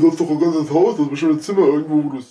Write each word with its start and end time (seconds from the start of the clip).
Du 0.00 0.10
hast 0.10 0.18
doch 0.18 0.30
ein 0.30 0.40
ganzes 0.40 0.70
Haus, 0.70 0.96
das 0.96 1.04
ist 1.04 1.10
bestimmt 1.10 1.32
ein 1.32 1.40
Zimmer 1.40 1.66
irgendwo, 1.66 2.04
wo 2.04 2.16
du 2.16 2.24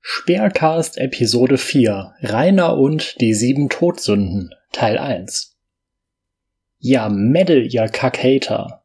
Speercast 0.00 0.98
Episode 0.98 1.58
4 1.58 2.12
Rainer 2.22 2.76
und 2.76 3.20
die 3.20 3.34
sieben 3.34 3.68
Todsünden 3.68 4.50
Teil 4.72 4.98
1 4.98 5.56
Ja, 6.80 7.08
Mädel, 7.08 7.72
ihr 7.72 7.86
Kackhater. 7.86 8.82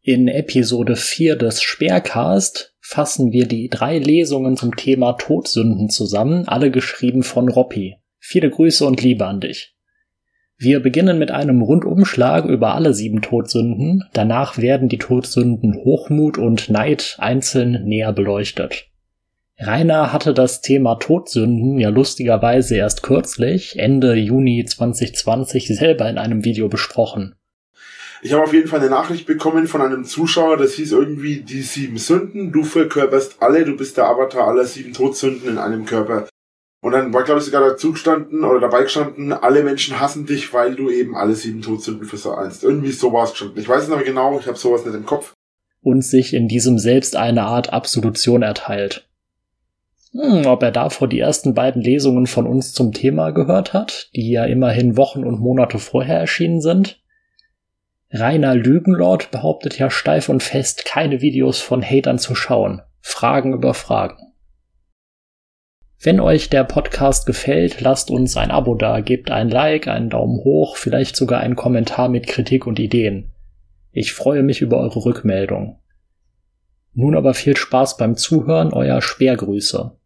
In 0.00 0.26
Episode 0.26 0.96
4 0.96 1.36
des 1.36 1.60
Speercast 1.60 2.74
fassen 2.80 3.32
wir 3.32 3.46
die 3.46 3.68
drei 3.68 3.98
Lesungen 3.98 4.56
zum 4.56 4.74
Thema 4.74 5.12
Todsünden 5.12 5.90
zusammen, 5.90 6.48
alle 6.48 6.70
geschrieben 6.70 7.24
von 7.24 7.50
Roppi. 7.50 7.98
Viele 8.18 8.48
Grüße 8.48 8.86
und 8.86 9.02
Liebe 9.02 9.26
an 9.26 9.40
dich. 9.40 9.75
Wir 10.58 10.80
beginnen 10.80 11.18
mit 11.18 11.30
einem 11.30 11.60
Rundumschlag 11.60 12.46
über 12.46 12.74
alle 12.74 12.94
sieben 12.94 13.20
Todsünden, 13.20 14.04
danach 14.14 14.56
werden 14.56 14.88
die 14.88 14.96
Todsünden 14.96 15.74
Hochmut 15.74 16.38
und 16.38 16.70
Neid 16.70 17.16
einzeln 17.18 17.84
näher 17.84 18.14
beleuchtet. 18.14 18.86
Rainer 19.58 20.14
hatte 20.14 20.32
das 20.32 20.62
Thema 20.62 20.94
Todsünden 20.94 21.78
ja 21.78 21.90
lustigerweise 21.90 22.76
erst 22.76 23.02
kürzlich, 23.02 23.78
Ende 23.78 24.14
Juni 24.14 24.64
2020, 24.64 25.68
selber 25.68 26.08
in 26.08 26.16
einem 26.16 26.44
Video 26.44 26.68
besprochen. 26.68 27.34
Ich 28.22 28.32
habe 28.32 28.44
auf 28.44 28.54
jeden 28.54 28.68
Fall 28.68 28.80
eine 28.80 28.88
Nachricht 28.88 29.26
bekommen 29.26 29.66
von 29.66 29.82
einem 29.82 30.04
Zuschauer, 30.04 30.56
das 30.56 30.72
hieß 30.72 30.92
irgendwie 30.92 31.40
die 31.42 31.60
sieben 31.60 31.98
Sünden, 31.98 32.50
du 32.50 32.64
verkörperst 32.64 33.42
alle, 33.42 33.66
du 33.66 33.76
bist 33.76 33.98
der 33.98 34.08
Avatar 34.08 34.48
aller 34.48 34.64
sieben 34.64 34.94
Todsünden 34.94 35.50
in 35.50 35.58
einem 35.58 35.84
Körper. 35.84 36.26
Und 36.86 36.92
dann 36.92 37.12
war, 37.12 37.24
glaube 37.24 37.40
ich, 37.40 37.46
sogar 37.46 37.68
dazu 37.68 37.90
gestanden 37.90 38.44
oder 38.44 38.60
dabei 38.60 38.84
gestanden, 38.84 39.32
alle 39.32 39.64
Menschen 39.64 39.98
hassen 39.98 40.24
dich, 40.24 40.52
weil 40.52 40.76
du 40.76 40.88
eben 40.88 41.16
alle 41.16 41.34
sieben 41.34 41.60
Todsünden 41.60 42.06
verseinst. 42.06 42.62
Irgendwie 42.62 42.92
so 42.92 43.12
war 43.12 43.24
es 43.24 43.32
gestanden. 43.32 43.60
Ich 43.60 43.68
weiß 43.68 43.82
es 43.82 43.90
aber 43.90 44.04
genau, 44.04 44.38
ich 44.38 44.46
habe 44.46 44.56
sowas 44.56 44.86
nicht 44.86 44.94
im 44.94 45.04
Kopf. 45.04 45.32
Und 45.82 46.04
sich 46.04 46.32
in 46.32 46.46
diesem 46.46 46.78
selbst 46.78 47.16
eine 47.16 47.42
Art 47.42 47.72
Absolution 47.72 48.42
erteilt. 48.42 49.08
Hm, 50.12 50.46
ob 50.46 50.62
er 50.62 50.70
davor 50.70 51.08
die 51.08 51.18
ersten 51.18 51.54
beiden 51.54 51.82
Lesungen 51.82 52.28
von 52.28 52.46
uns 52.46 52.72
zum 52.72 52.92
Thema 52.92 53.32
gehört 53.32 53.72
hat, 53.72 54.08
die 54.14 54.30
ja 54.30 54.44
immerhin 54.44 54.96
Wochen 54.96 55.24
und 55.24 55.40
Monate 55.40 55.80
vorher 55.80 56.20
erschienen 56.20 56.60
sind. 56.60 57.02
Rainer 58.12 58.54
Lügenlord 58.54 59.32
behauptet 59.32 59.76
ja 59.76 59.90
steif 59.90 60.28
und 60.28 60.44
fest, 60.44 60.84
keine 60.84 61.20
Videos 61.20 61.58
von 61.58 61.82
Hatern 61.82 62.20
zu 62.20 62.36
schauen. 62.36 62.80
Fragen 63.00 63.54
über 63.54 63.74
Fragen. 63.74 64.25
Wenn 65.98 66.20
euch 66.20 66.50
der 66.50 66.64
Podcast 66.64 67.26
gefällt, 67.26 67.80
lasst 67.80 68.10
uns 68.10 68.36
ein 68.36 68.50
Abo 68.50 68.74
da, 68.74 69.00
gebt 69.00 69.30
ein 69.30 69.48
Like, 69.48 69.88
einen 69.88 70.10
Daumen 70.10 70.38
hoch, 70.44 70.76
vielleicht 70.76 71.16
sogar 71.16 71.40
einen 71.40 71.56
Kommentar 71.56 72.10
mit 72.10 72.26
Kritik 72.26 72.66
und 72.66 72.78
Ideen. 72.78 73.32
Ich 73.92 74.12
freue 74.12 74.42
mich 74.42 74.60
über 74.60 74.78
eure 74.78 75.04
Rückmeldung. 75.06 75.78
Nun 76.92 77.16
aber 77.16 77.32
viel 77.32 77.56
Spaß 77.56 77.96
beim 77.96 78.16
Zuhören, 78.16 78.74
euer 78.74 79.00
Speergrüße. 79.00 79.96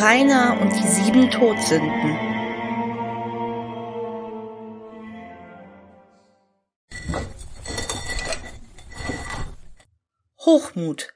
Rainer 0.00 0.56
und 0.60 0.72
die 0.72 0.86
sieben 0.86 1.30
Todsünden. 1.30 2.28
Hochmut. 10.48 11.12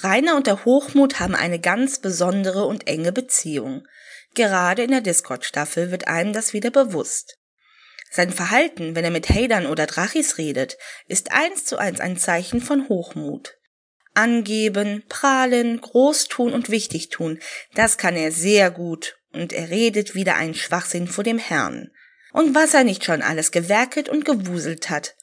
Rainer 0.00 0.34
und 0.34 0.48
der 0.48 0.64
Hochmut 0.64 1.20
haben 1.20 1.36
eine 1.36 1.60
ganz 1.60 2.00
besondere 2.00 2.64
und 2.64 2.88
enge 2.88 3.12
Beziehung. 3.12 3.86
Gerade 4.34 4.82
in 4.82 4.90
der 4.90 5.02
Discord-Staffel 5.02 5.92
wird 5.92 6.08
einem 6.08 6.32
das 6.32 6.52
wieder 6.52 6.72
bewusst. 6.72 7.38
Sein 8.10 8.32
Verhalten, 8.32 8.96
wenn 8.96 9.04
er 9.04 9.12
mit 9.12 9.28
Hadern 9.28 9.66
oder 9.66 9.86
Drachis 9.86 10.36
redet, 10.36 10.78
ist 11.06 11.30
eins 11.30 11.64
zu 11.64 11.78
eins 11.78 12.00
ein 12.00 12.16
Zeichen 12.16 12.60
von 12.60 12.88
Hochmut. 12.88 13.56
Angeben, 14.14 15.04
prahlen, 15.08 15.80
groß 15.80 16.26
tun 16.26 16.52
und 16.52 16.70
wichtig 16.70 17.10
tun, 17.10 17.38
das 17.74 17.98
kann 17.98 18.16
er 18.16 18.32
sehr 18.32 18.72
gut, 18.72 19.16
und 19.32 19.52
er 19.52 19.70
redet 19.70 20.16
wieder 20.16 20.34
einen 20.34 20.54
Schwachsinn 20.54 21.06
vor 21.06 21.22
dem 21.22 21.38
Herrn. 21.38 21.92
Und 22.32 22.52
was 22.56 22.74
er 22.74 22.82
nicht 22.82 23.04
schon 23.04 23.22
alles 23.22 23.52
gewerkelt 23.52 24.08
und 24.08 24.24
gewuselt 24.24 24.90
hat. 24.90 25.14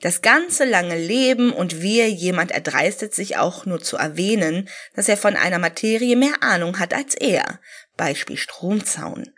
Das 0.00 0.20
ganze 0.20 0.64
lange 0.64 0.98
Leben 0.98 1.52
und 1.52 1.80
wir, 1.80 2.10
jemand 2.10 2.50
erdreistet 2.50 3.14
sich 3.14 3.38
auch 3.38 3.64
nur 3.64 3.82
zu 3.82 3.96
erwähnen, 3.96 4.68
dass 4.94 5.08
er 5.08 5.16
von 5.16 5.36
einer 5.36 5.58
Materie 5.58 6.16
mehr 6.16 6.42
Ahnung 6.42 6.78
hat 6.78 6.92
als 6.92 7.14
er. 7.14 7.60
Beispiel 7.96 8.36
Stromzaun. 8.36 9.32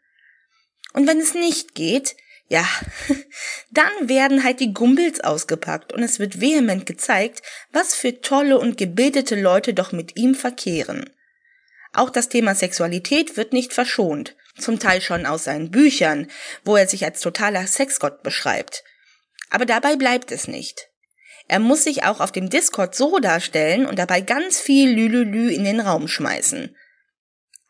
Und 0.94 1.06
wenn 1.06 1.20
es 1.20 1.34
nicht 1.34 1.74
geht, 1.74 2.16
ja, 2.48 2.66
dann 3.70 4.08
werden 4.08 4.42
halt 4.42 4.58
die 4.58 4.72
Gumbels 4.72 5.20
ausgepackt 5.20 5.92
und 5.92 6.02
es 6.02 6.19
wird 6.19 6.41
vehement 6.41 6.86
gezeigt, 6.86 7.42
was 7.72 7.94
für 7.94 8.20
tolle 8.20 8.58
und 8.58 8.78
gebildete 8.78 9.40
Leute 9.40 9.75
doch 9.75 9.92
mit 9.92 10.16
ihm 10.16 10.34
verkehren. 10.34 11.08
Auch 11.92 12.10
das 12.10 12.28
Thema 12.28 12.54
Sexualität 12.54 13.36
wird 13.36 13.52
nicht 13.52 13.72
verschont, 13.72 14.34
zum 14.58 14.78
Teil 14.78 15.00
schon 15.00 15.25
aus 15.25 15.44
seinen 15.44 15.70
Büchern, 15.70 16.28
wo 16.64 16.76
er 16.76 16.88
sich 16.88 17.04
als 17.04 17.20
totaler 17.20 17.66
Sexgott 17.66 18.22
beschreibt. 18.22 18.82
Aber 19.50 19.66
dabei 19.66 19.97
bleibt 19.97 20.32
es 20.32 20.48
nicht. 20.48 20.88
Er 21.48 21.59
muss 21.59 21.84
sich 21.84 22.04
auch 22.04 22.20
auf 22.20 22.31
dem 22.32 22.50
Discord 22.50 22.94
so 22.94 23.19
darstellen 23.19 23.86
und 23.86 23.98
dabei 23.98 24.20
ganz 24.20 24.60
viel 24.60 24.91
Lülülü 24.91 25.50
in 25.50 25.64
den 25.64 25.81
Raum 25.81 26.06
schmeißen. 26.06 26.76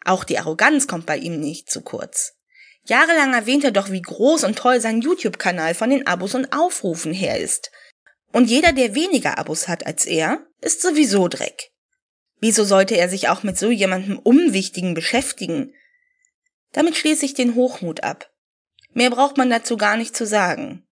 Auch 0.04 0.24
die 0.24 0.38
Arroganz 0.38 0.88
kommt 0.88 1.06
bei 1.06 1.16
ihm 1.16 1.38
nicht 1.38 1.70
zu 1.70 1.82
kurz. 1.82 2.34
Jahrelang 2.84 3.34
erwähnt 3.34 3.64
er 3.64 3.70
doch, 3.70 3.90
wie 3.90 4.02
groß 4.02 4.44
und 4.44 4.56
toll 4.56 4.80
sein 4.80 5.00
YouTube-Kanal 5.00 5.74
von 5.74 5.90
den 5.90 6.06
Abos 6.06 6.34
und 6.34 6.52
Aufrufen 6.52 7.12
her 7.12 7.38
ist. 7.38 7.70
Und 8.32 8.48
jeder, 8.48 8.72
der 8.72 8.94
weniger 8.94 9.38
Abos 9.38 9.68
hat 9.68 9.86
als 9.86 10.06
er, 10.06 10.46
ist 10.60 10.82
sowieso 10.82 11.28
Dreck. 11.28 11.70
Wieso 12.40 12.64
sollte 12.64 12.96
er 12.96 13.08
sich 13.08 13.28
auch 13.28 13.42
mit 13.42 13.58
so 13.58 13.70
jemandem 13.70 14.18
Unwichtigen 14.18 14.94
beschäftigen? 14.94 15.74
Damit 16.72 16.96
schließe 16.96 17.24
ich 17.24 17.34
den 17.34 17.54
Hochmut 17.54 18.02
ab. 18.02 18.30
Mehr 18.92 19.10
braucht 19.10 19.36
man 19.36 19.50
dazu 19.50 19.76
gar 19.76 19.96
nicht 19.96 20.16
zu 20.16 20.26
sagen. 20.26 20.87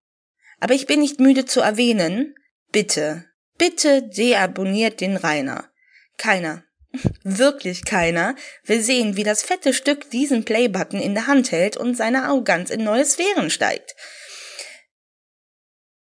Aber 0.66 0.75
ich 0.75 0.87
bin 0.87 0.99
nicht 0.99 1.21
müde 1.21 1.44
zu 1.44 1.60
erwähnen, 1.60 2.34
bitte, 2.72 3.25
bitte 3.56 4.03
deabonniert 4.03 5.00
den 5.00 5.16
Rainer. 5.16 5.71
Keiner, 6.19 6.65
Wirklich 7.22 7.84
keiner 7.84 8.34
will 8.65 8.82
sehen, 8.82 9.15
wie 9.15 9.22
das 9.22 9.44
fette 9.44 9.72
Stück 9.72 10.10
diesen 10.10 10.44
Playbutton 10.44 10.99
in 11.00 11.15
der 11.15 11.28
Hand 11.28 11.53
hält 11.53 11.77
und 11.77 11.97
seine 11.97 12.25
Arroganz 12.25 12.71
in 12.71 12.82
neue 12.82 13.04
Sphären 13.04 13.49
steigt. 13.49 13.94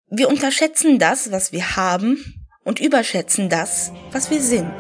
Wir 0.08 0.28
unterschätzen 0.28 0.98
das, 0.98 1.30
was 1.30 1.52
wir 1.52 1.76
haben 1.76 2.50
und 2.64 2.80
überschätzen 2.80 3.50
das, 3.50 3.92
was 4.12 4.32
wir 4.32 4.42
sind. 4.42 4.74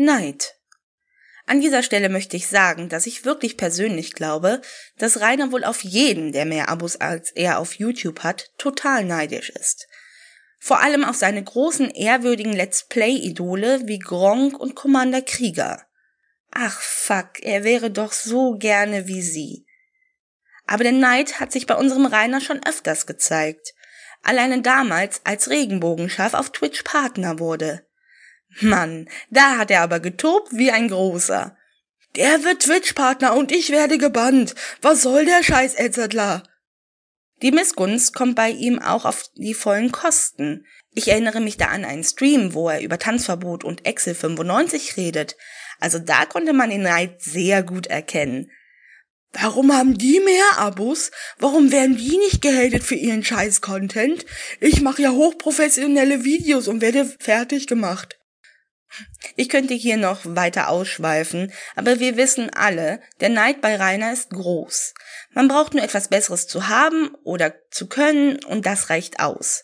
Neid. 0.00 0.54
An 1.46 1.60
dieser 1.60 1.82
Stelle 1.82 2.08
möchte 2.08 2.36
ich 2.36 2.46
sagen, 2.46 2.88
dass 2.88 3.04
ich 3.04 3.24
wirklich 3.24 3.56
persönlich 3.56 4.12
glaube, 4.12 4.62
dass 4.96 5.20
Rainer 5.20 5.50
wohl 5.50 5.64
auf 5.64 5.82
jeden, 5.82 6.30
der 6.30 6.44
mehr 6.44 6.68
Abos 6.68 6.94
als 7.00 7.32
er 7.32 7.58
auf 7.58 7.74
YouTube 7.80 8.20
hat, 8.20 8.52
total 8.58 9.04
neidisch 9.04 9.50
ist. 9.50 9.88
Vor 10.60 10.78
allem 10.78 11.02
auf 11.02 11.16
seine 11.16 11.42
großen 11.42 11.90
ehrwürdigen 11.90 12.52
Let's 12.52 12.84
Play-Idole 12.84 13.88
wie 13.88 13.98
Gronk 13.98 14.56
und 14.56 14.76
Commander 14.76 15.20
Krieger. 15.20 15.84
Ach 16.52 16.80
fuck, 16.80 17.42
er 17.42 17.64
wäre 17.64 17.90
doch 17.90 18.12
so 18.12 18.52
gerne 18.56 19.08
wie 19.08 19.22
sie. 19.22 19.66
Aber 20.64 20.84
der 20.84 20.92
Neid 20.92 21.40
hat 21.40 21.50
sich 21.50 21.66
bei 21.66 21.74
unserem 21.74 22.06
Rainer 22.06 22.40
schon 22.40 22.64
öfters 22.64 23.04
gezeigt. 23.04 23.74
Alleine 24.22 24.62
damals, 24.62 25.22
als 25.24 25.50
Regenbogenschaf 25.50 26.34
auf 26.34 26.50
Twitch 26.52 26.84
Partner 26.84 27.40
wurde. 27.40 27.87
Mann, 28.60 29.08
da 29.30 29.58
hat 29.58 29.70
er 29.70 29.82
aber 29.82 30.00
getobt 30.00 30.48
wie 30.52 30.70
ein 30.70 30.88
großer. 30.88 31.56
Der 32.16 32.42
wird 32.42 32.62
Twitch-Partner 32.62 33.34
und 33.36 33.52
ich 33.52 33.70
werde 33.70 33.98
gebannt. 33.98 34.54
Was 34.80 35.02
soll 35.02 35.24
der 35.24 35.42
Scheiß, 35.42 35.74
Etzertler? 35.74 36.42
Die 37.42 37.52
Missgunst 37.52 38.14
kommt 38.14 38.34
bei 38.34 38.50
ihm 38.50 38.80
auch 38.80 39.04
auf 39.04 39.30
die 39.36 39.54
vollen 39.54 39.92
Kosten. 39.92 40.66
Ich 40.92 41.08
erinnere 41.08 41.40
mich 41.40 41.56
da 41.56 41.66
an 41.66 41.84
einen 41.84 42.02
Stream, 42.02 42.54
wo 42.54 42.68
er 42.68 42.80
über 42.80 42.98
Tanzverbot 42.98 43.62
und 43.62 43.86
Excel 43.86 44.14
95 44.14 44.96
redet. 44.96 45.36
Also 45.78 46.00
da 46.00 46.26
konnte 46.26 46.52
man 46.52 46.70
den 46.70 46.82
Neid 46.82 47.22
sehr 47.22 47.62
gut 47.62 47.86
erkennen. 47.86 48.50
Warum 49.32 49.72
haben 49.72 49.96
die 49.96 50.20
mehr 50.20 50.58
Abos? 50.58 51.10
Warum 51.38 51.70
werden 51.70 51.96
die 51.96 52.16
nicht 52.16 52.42
gehatet 52.42 52.82
für 52.82 52.94
ihren 52.94 53.22
Scheiß-Content? 53.22 54.24
Ich 54.58 54.80
mache 54.80 55.02
ja 55.02 55.10
hochprofessionelle 55.10 56.24
Videos 56.24 56.66
und 56.66 56.80
werde 56.80 57.04
fertig 57.20 57.66
gemacht. 57.66 58.18
Ich 59.36 59.48
könnte 59.48 59.74
hier 59.74 59.96
noch 59.96 60.20
weiter 60.24 60.68
ausschweifen, 60.68 61.52
aber 61.76 62.00
wir 62.00 62.16
wissen 62.16 62.50
alle, 62.50 63.00
der 63.20 63.28
Neid 63.28 63.60
bei 63.60 63.76
Rainer 63.76 64.12
ist 64.12 64.30
groß. 64.30 64.94
Man 65.32 65.48
braucht 65.48 65.74
nur 65.74 65.84
etwas 65.84 66.08
Besseres 66.08 66.46
zu 66.46 66.68
haben 66.68 67.14
oder 67.24 67.54
zu 67.70 67.86
können 67.86 68.42
und 68.44 68.66
das 68.66 68.90
reicht 68.90 69.20
aus. 69.20 69.62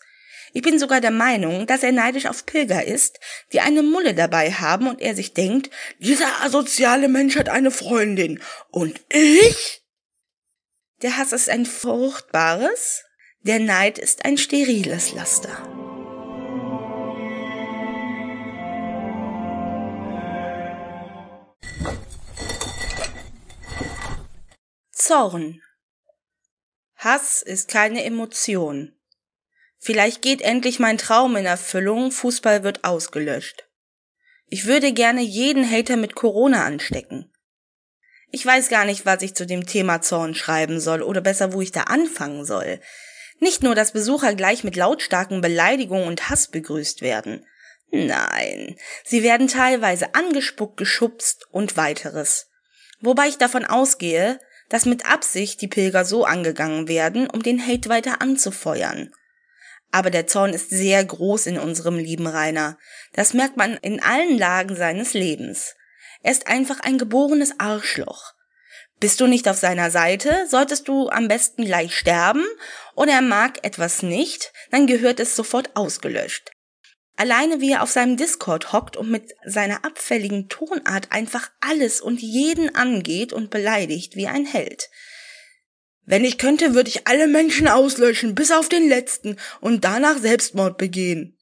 Ich 0.53 0.61
bin 0.61 0.79
sogar 0.79 1.01
der 1.01 1.11
Meinung, 1.11 1.67
dass 1.67 1.83
er 1.83 1.91
neidisch 1.91 2.27
auf 2.27 2.45
Pilger 2.45 2.85
ist, 2.85 3.19
die 3.51 3.59
eine 3.59 3.83
Mulle 3.83 4.13
dabei 4.13 4.53
haben 4.53 4.87
und 4.87 5.01
er 5.01 5.13
sich 5.13 5.33
denkt, 5.33 5.69
dieser 5.99 6.43
asoziale 6.43 7.09
Mensch 7.09 7.35
hat 7.35 7.49
eine 7.49 7.71
Freundin. 7.71 8.41
Und 8.71 9.01
ich? 9.09 9.83
Der 11.01 11.17
Hass 11.17 11.33
ist 11.33 11.49
ein 11.49 11.65
fruchtbares, 11.65 13.03
der 13.41 13.59
Neid 13.59 13.99
ist 13.99 14.23
ein 14.23 14.37
steriles 14.37 15.11
Laster. 15.11 15.84
Zorn. 25.07 25.61
Hass 26.95 27.43
ist 27.43 27.67
keine 27.67 28.03
Emotion. 28.05 28.97
Vielleicht 29.77 30.23
geht 30.23 30.41
endlich 30.41 30.79
mein 30.79 30.97
Traum 30.97 31.35
in 31.35 31.45
Erfüllung, 31.45 32.09
Fußball 32.09 32.63
wird 32.63 32.83
ausgelöscht. 32.83 33.69
Ich 34.47 34.65
würde 34.65 34.93
gerne 34.93 35.21
jeden 35.21 35.69
Hater 35.69 35.95
mit 35.95 36.15
Corona 36.15 36.65
anstecken. 36.65 37.31
Ich 38.31 38.43
weiß 38.43 38.69
gar 38.69 38.85
nicht, 38.85 39.05
was 39.05 39.21
ich 39.21 39.35
zu 39.35 39.45
dem 39.45 39.67
Thema 39.67 40.01
Zorn 40.01 40.33
schreiben 40.33 40.79
soll 40.79 41.03
oder 41.03 41.21
besser, 41.21 41.53
wo 41.53 41.61
ich 41.61 41.71
da 41.71 41.81
anfangen 41.81 42.43
soll. 42.43 42.81
Nicht 43.39 43.61
nur, 43.61 43.75
dass 43.75 43.91
Besucher 43.91 44.33
gleich 44.33 44.63
mit 44.63 44.75
lautstarken 44.75 45.39
Beleidigungen 45.39 46.07
und 46.07 46.31
Hass 46.31 46.47
begrüßt 46.47 47.03
werden. 47.03 47.45
Nein, 47.91 48.75
sie 49.03 49.21
werden 49.21 49.49
teilweise 49.49 50.15
angespuckt, 50.15 50.77
geschubst 50.77 51.45
und 51.51 51.77
weiteres. 51.77 52.49
Wobei 53.01 53.27
ich 53.27 53.37
davon 53.37 53.65
ausgehe, 53.65 54.39
dass 54.69 54.85
mit 54.85 55.05
Absicht 55.05 55.61
die 55.61 55.67
Pilger 55.67 56.05
so 56.05 56.25
angegangen 56.25 56.87
werden, 56.87 57.29
um 57.29 57.43
den 57.43 57.65
Hate 57.65 57.89
weiter 57.89 58.21
anzufeuern. 58.21 59.11
Aber 59.91 60.09
der 60.09 60.27
Zorn 60.27 60.53
ist 60.53 60.69
sehr 60.69 61.03
groß 61.03 61.47
in 61.47 61.57
unserem 61.57 61.97
lieben 61.97 62.27
Rainer. 62.27 62.77
Das 63.13 63.33
merkt 63.33 63.57
man 63.57 63.75
in 63.77 64.01
allen 64.01 64.37
Lagen 64.37 64.75
seines 64.75 65.13
Lebens. 65.13 65.75
Er 66.21 66.31
ist 66.31 66.47
einfach 66.47 66.79
ein 66.81 66.97
geborenes 66.97 67.59
Arschloch. 67.59 68.33
Bist 68.99 69.19
du 69.19 69.27
nicht 69.27 69.47
auf 69.47 69.57
seiner 69.57 69.91
Seite, 69.91 70.47
solltest 70.49 70.87
du 70.87 71.09
am 71.09 71.27
besten 71.27 71.65
gleich 71.65 71.95
sterben, 71.95 72.45
oder 72.95 73.11
er 73.11 73.21
mag 73.21 73.63
etwas 73.63 74.03
nicht, 74.03 74.53
dann 74.71 74.87
gehört 74.87 75.19
es 75.19 75.35
sofort 75.35 75.75
ausgelöscht. 75.75 76.54
Alleine 77.17 77.61
wie 77.61 77.71
er 77.71 77.83
auf 77.83 77.91
seinem 77.91 78.17
Discord 78.17 78.73
hockt 78.73 78.97
und 78.97 79.09
mit 79.09 79.33
seiner 79.45 79.85
abfälligen 79.85 80.49
Tonart 80.49 81.11
einfach 81.11 81.49
alles 81.61 82.01
und 82.01 82.21
jeden 82.21 82.75
angeht 82.75 83.31
und 83.31 83.49
beleidigt 83.49 84.15
wie 84.15 84.27
ein 84.27 84.45
Held. 84.45 84.89
Wenn 86.03 86.25
ich 86.25 86.37
könnte, 86.37 86.75
würde 86.75 86.89
ich 86.89 87.07
alle 87.07 87.27
Menschen 87.27 87.67
auslöschen, 87.67 88.35
bis 88.35 88.51
auf 88.51 88.69
den 88.69 88.87
letzten, 88.87 89.37
und 89.59 89.83
danach 89.85 90.17
Selbstmord 90.17 90.77
begehen. 90.77 91.37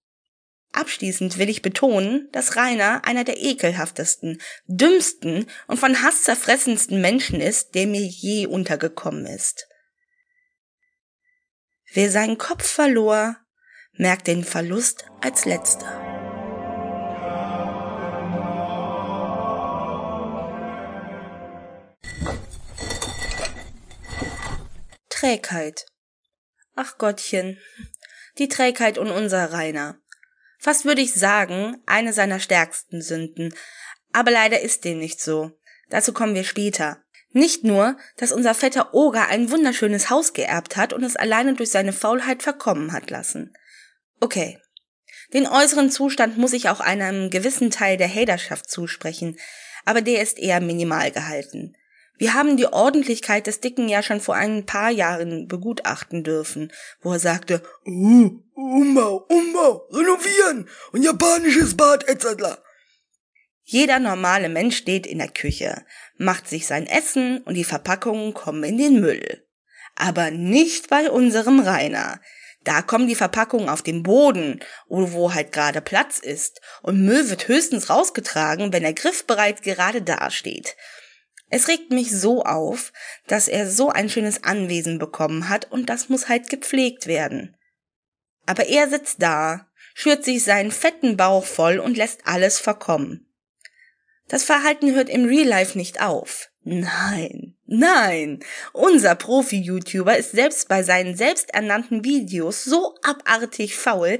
Abschließend 0.71 1.37
will 1.37 1.49
ich 1.49 1.61
betonen, 1.61 2.29
dass 2.31 2.55
Rainer 2.55 3.05
einer 3.05 3.23
der 3.23 3.37
ekelhaftesten, 3.37 4.41
dümmsten 4.65 5.47
und 5.67 5.77
von 5.77 6.01
Hass 6.01 6.23
zerfressensten 6.23 7.01
Menschen 7.01 7.41
ist, 7.41 7.75
der 7.75 7.87
mir 7.87 8.01
je 8.01 8.47
untergekommen 8.47 9.25
ist. 9.25 9.67
Wer 11.93 12.09
seinen 12.09 12.39
Kopf 12.39 12.65
verlor, 12.65 13.37
merkt 13.95 14.27
den 14.27 14.43
Verlust 14.43 15.05
als 15.21 15.45
letzter. 15.45 15.99
Trägheit. 25.09 25.85
Ach 26.75 26.97
Gottchen, 26.97 27.57
die 28.39 28.49
Trägheit 28.49 28.97
und 28.97 29.09
unser 29.09 29.53
Rainer. 29.53 29.99
Fast 30.59 30.85
würde 30.85 31.01
ich 31.01 31.13
sagen, 31.13 31.81
eine 31.85 32.13
seiner 32.13 32.39
stärksten 32.39 33.01
Sünden. 33.01 33.53
Aber 34.11 34.31
leider 34.31 34.61
ist 34.61 34.85
dem 34.85 34.99
nicht 34.99 35.21
so. 35.21 35.51
Dazu 35.89 36.13
kommen 36.13 36.35
wir 36.35 36.43
später. 36.43 37.03
Nicht 37.31 37.63
nur, 37.63 37.97
dass 38.17 38.31
unser 38.31 38.53
fetter 38.53 38.93
Oger 38.93 39.27
ein 39.27 39.49
wunderschönes 39.49 40.09
Haus 40.09 40.33
geerbt 40.33 40.77
hat 40.77 40.93
und 40.93 41.03
es 41.03 41.15
alleine 41.15 41.53
durch 41.53 41.69
seine 41.69 41.93
Faulheit 41.93 42.43
verkommen 42.43 42.91
hat 42.91 43.09
lassen. 43.09 43.53
Okay. 44.23 44.57
Den 45.33 45.47
äußeren 45.47 45.91
Zustand 45.91 46.37
muss 46.37 46.53
ich 46.53 46.69
auch 46.69 46.79
einem 46.79 47.29
gewissen 47.29 47.71
Teil 47.71 47.97
der 47.97 48.07
Haterschaft 48.07 48.69
zusprechen, 48.69 49.37
aber 49.83 50.01
der 50.01 50.21
ist 50.21 50.39
eher 50.39 50.61
minimal 50.61 51.11
gehalten. 51.11 51.75
Wir 52.17 52.33
haben 52.33 52.55
die 52.55 52.67
Ordentlichkeit 52.67 53.47
des 53.47 53.59
Dicken 53.59 53.89
ja 53.89 54.01
schon 54.01 54.21
vor 54.21 54.35
ein 54.35 54.65
paar 54.65 54.91
Jahren 54.91 55.49
begutachten 55.49 56.23
dürfen, 56.23 56.71
wo 57.01 57.11
er 57.11 57.19
sagte, 57.19 57.63
uh, 57.85 58.31
Umbau, 58.53 59.25
Umbau, 59.27 59.89
renovieren 59.91 60.69
und 60.93 61.03
japanisches 61.03 61.75
Bad 61.75 62.07
etc. 62.07 62.61
Jeder 63.63 63.99
normale 63.99 64.47
Mensch 64.47 64.77
steht 64.77 65.05
in 65.05 65.17
der 65.17 65.27
Küche, 65.27 65.85
macht 66.15 66.47
sich 66.47 66.65
sein 66.65 66.87
Essen 66.87 67.39
und 67.39 67.55
die 67.55 67.65
Verpackungen 67.65 68.33
kommen 68.33 68.63
in 68.63 68.77
den 68.77 69.01
Müll. 69.01 69.45
Aber 69.97 70.31
nicht 70.31 70.89
bei 70.89 71.11
unserem 71.11 71.59
Rainer. 71.59 72.21
Da 72.63 72.81
kommen 72.81 73.07
die 73.07 73.15
Verpackungen 73.15 73.69
auf 73.69 73.81
den 73.81 74.03
Boden 74.03 74.59
wo 74.87 75.33
halt 75.33 75.51
gerade 75.51 75.81
Platz 75.81 76.19
ist 76.19 76.61
und 76.81 77.03
Müll 77.03 77.29
wird 77.29 77.47
höchstens 77.47 77.89
rausgetragen, 77.89 78.71
wenn 78.71 78.83
der 78.83 78.93
Griff 78.93 79.25
bereits 79.25 79.61
gerade 79.61 80.01
dasteht. 80.01 80.75
Es 81.49 81.67
regt 81.67 81.91
mich 81.91 82.09
so 82.09 82.43
auf, 82.43 82.93
dass 83.27 83.47
er 83.47 83.69
so 83.69 83.89
ein 83.89 84.09
schönes 84.09 84.43
Anwesen 84.43 84.97
bekommen 84.97 85.49
hat 85.49 85.71
und 85.71 85.89
das 85.89 86.09
muss 86.09 86.29
halt 86.29 86.49
gepflegt 86.49 87.05
werden. 87.05 87.55
Aber 88.45 88.65
er 88.65 88.89
sitzt 88.89 89.21
da, 89.21 89.67
schürt 89.93 90.23
sich 90.23 90.43
seinen 90.43 90.71
fetten 90.71 91.17
Bauch 91.17 91.45
voll 91.45 91.79
und 91.79 91.97
lässt 91.97 92.25
alles 92.25 92.59
verkommen. 92.59 93.31
Das 94.27 94.43
Verhalten 94.43 94.93
hört 94.95 95.09
im 95.09 95.25
Real 95.25 95.47
Life 95.47 95.77
nicht 95.77 96.01
auf. 96.01 96.49
Nein, 96.65 97.55
nein, 97.65 98.39
unser 98.71 99.15
Profi-YouTuber 99.15 100.17
ist 100.17 100.31
selbst 100.31 100.69
bei 100.69 100.81
seinen 100.81 101.17
selbsternannten 101.17 102.05
Videos 102.05 102.63
so 102.63 102.95
abartig 103.03 103.75
faul, 103.75 104.19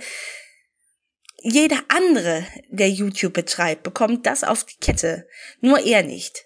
jeder 1.45 1.84
andere, 1.90 2.45
der 2.69 2.90
YouTube 2.90 3.34
betreibt, 3.34 3.84
bekommt 3.84 4.25
das 4.25 4.44
auf 4.44 4.63
die 4.63 4.78
Kette, 4.78 5.28
nur 5.60 5.80
er 5.86 6.04
nicht. 6.04 6.45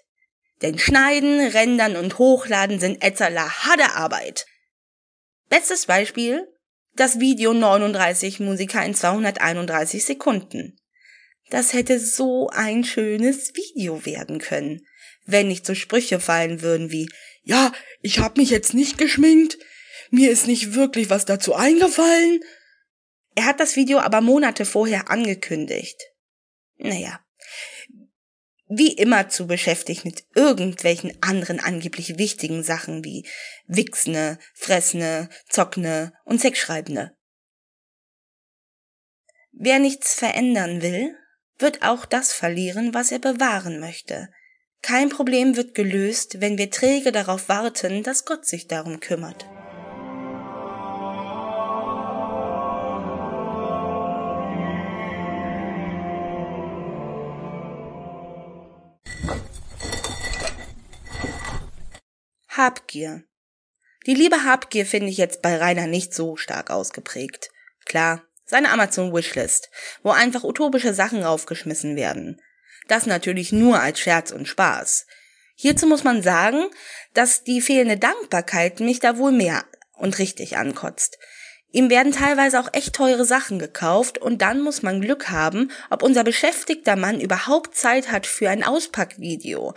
Denn 0.62 0.78
Schneiden, 0.78 1.40
Rendern 1.40 1.96
und 1.96 2.18
Hochladen 2.18 2.80
sind 2.80 3.02
etzeler 3.02 3.48
harte 3.48 3.94
Arbeit. 3.94 4.46
Bestes 5.48 5.86
Beispiel, 5.86 6.48
das 6.94 7.20
Video 7.20 7.52
39 7.54 8.40
Musiker 8.40 8.84
in 8.84 8.94
231 8.94 10.04
Sekunden. 10.04 10.76
Das 11.50 11.72
hätte 11.72 12.00
so 12.00 12.48
ein 12.48 12.82
schönes 12.82 13.54
Video 13.54 14.04
werden 14.04 14.40
können, 14.40 14.84
wenn 15.28 15.48
nicht 15.48 15.66
so 15.66 15.74
Sprüche 15.74 16.20
fallen 16.20 16.62
würden 16.62 16.90
wie 16.90 17.08
Ja, 17.42 17.72
ich 18.00 18.18
hab 18.18 18.36
mich 18.36 18.50
jetzt 18.50 18.74
nicht 18.74 18.98
geschminkt, 18.98 19.58
mir 20.10 20.30
ist 20.30 20.46
nicht 20.46 20.74
wirklich 20.74 21.10
was 21.10 21.26
dazu 21.26 21.54
eingefallen. 21.54 22.40
Er 23.34 23.44
hat 23.44 23.60
das 23.60 23.76
Video 23.76 23.98
aber 23.98 24.20
Monate 24.20 24.64
vorher 24.64 25.10
angekündigt. 25.10 26.00
Naja, 26.78 27.20
wie 28.68 28.92
immer 28.92 29.28
zu 29.28 29.46
beschäftigt 29.46 30.04
mit 30.04 30.24
irgendwelchen 30.34 31.16
anderen 31.22 31.60
angeblich 31.60 32.18
wichtigen 32.18 32.62
Sachen 32.62 33.04
wie 33.04 33.26
Wichsne, 33.66 34.38
Fressne, 34.54 35.28
Zockne 35.48 36.12
und 36.24 36.40
Sexschreibne. 36.40 37.16
Wer 39.52 39.78
nichts 39.78 40.14
verändern 40.14 40.82
will, 40.82 41.14
wird 41.58 41.82
auch 41.82 42.06
das 42.06 42.32
verlieren, 42.32 42.94
was 42.94 43.10
er 43.10 43.18
bewahren 43.18 43.80
möchte. 43.80 44.28
Kein 44.82 45.08
Problem 45.08 45.56
wird 45.56 45.74
gelöst, 45.74 46.40
wenn 46.40 46.56
wir 46.56 46.70
träge 46.70 47.12
darauf 47.12 47.48
warten, 47.48 48.02
dass 48.02 48.24
Gott 48.24 48.46
sich 48.46 48.68
darum 48.68 49.00
kümmert. 49.00 49.46
Habgier. 62.58 63.22
Die 64.06 64.14
liebe 64.14 64.42
Habgier 64.44 64.84
finde 64.84 65.10
ich 65.10 65.16
jetzt 65.16 65.42
bei 65.42 65.56
Rainer 65.56 65.86
nicht 65.86 66.12
so 66.12 66.36
stark 66.36 66.70
ausgeprägt. 66.70 67.50
Klar, 67.84 68.24
seine 68.44 68.70
Amazon 68.70 69.12
Wishlist, 69.14 69.70
wo 70.02 70.10
einfach 70.10 70.42
utopische 70.42 70.92
Sachen 70.92 71.22
raufgeschmissen 71.22 71.94
werden. 71.94 72.40
Das 72.88 73.06
natürlich 73.06 73.52
nur 73.52 73.80
als 73.80 74.00
Scherz 74.00 74.32
und 74.32 74.48
Spaß. 74.48 75.06
Hierzu 75.54 75.86
muss 75.86 76.04
man 76.04 76.22
sagen, 76.22 76.66
dass 77.14 77.44
die 77.44 77.60
fehlende 77.60 77.96
Dankbarkeit 77.96 78.80
mich 78.80 79.00
da 79.00 79.18
wohl 79.18 79.32
mehr 79.32 79.64
und 79.96 80.18
richtig 80.18 80.56
ankotzt. 80.56 81.18
Ihm 81.70 81.90
werden 81.90 82.12
teilweise 82.12 82.58
auch 82.58 82.72
echt 82.72 82.94
teure 82.94 83.24
Sachen 83.24 83.58
gekauft 83.58 84.18
und 84.18 84.40
dann 84.40 84.62
muss 84.62 84.82
man 84.82 85.00
Glück 85.00 85.28
haben, 85.28 85.70
ob 85.90 86.02
unser 86.02 86.24
beschäftigter 86.24 86.96
Mann 86.96 87.20
überhaupt 87.20 87.76
Zeit 87.76 88.10
hat 88.10 88.26
für 88.26 88.48
ein 88.48 88.64
Auspackvideo. 88.64 89.74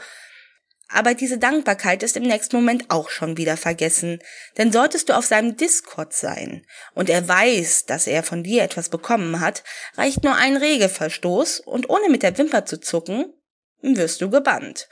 Aber 0.93 1.13
diese 1.13 1.37
Dankbarkeit 1.37 2.03
ist 2.03 2.17
im 2.17 2.23
nächsten 2.23 2.55
Moment 2.57 2.85
auch 2.89 3.09
schon 3.09 3.37
wieder 3.37 3.55
vergessen. 3.55 4.19
Denn 4.57 4.71
solltest 4.71 5.07
du 5.07 5.13
auf 5.17 5.25
seinem 5.25 5.55
Discord 5.55 6.13
sein 6.13 6.65
und 6.93 7.09
er 7.09 7.27
weiß, 7.27 7.85
dass 7.85 8.07
er 8.07 8.23
von 8.23 8.43
dir 8.43 8.63
etwas 8.63 8.89
bekommen 8.89 9.39
hat, 9.39 9.63
reicht 9.95 10.23
nur 10.23 10.35
ein 10.35 10.57
Regelverstoß 10.57 11.61
und 11.61 11.89
ohne 11.89 12.09
mit 12.09 12.23
der 12.23 12.37
Wimper 12.37 12.65
zu 12.65 12.79
zucken, 12.79 13.33
wirst 13.81 14.21
du 14.21 14.29
gebannt. 14.29 14.89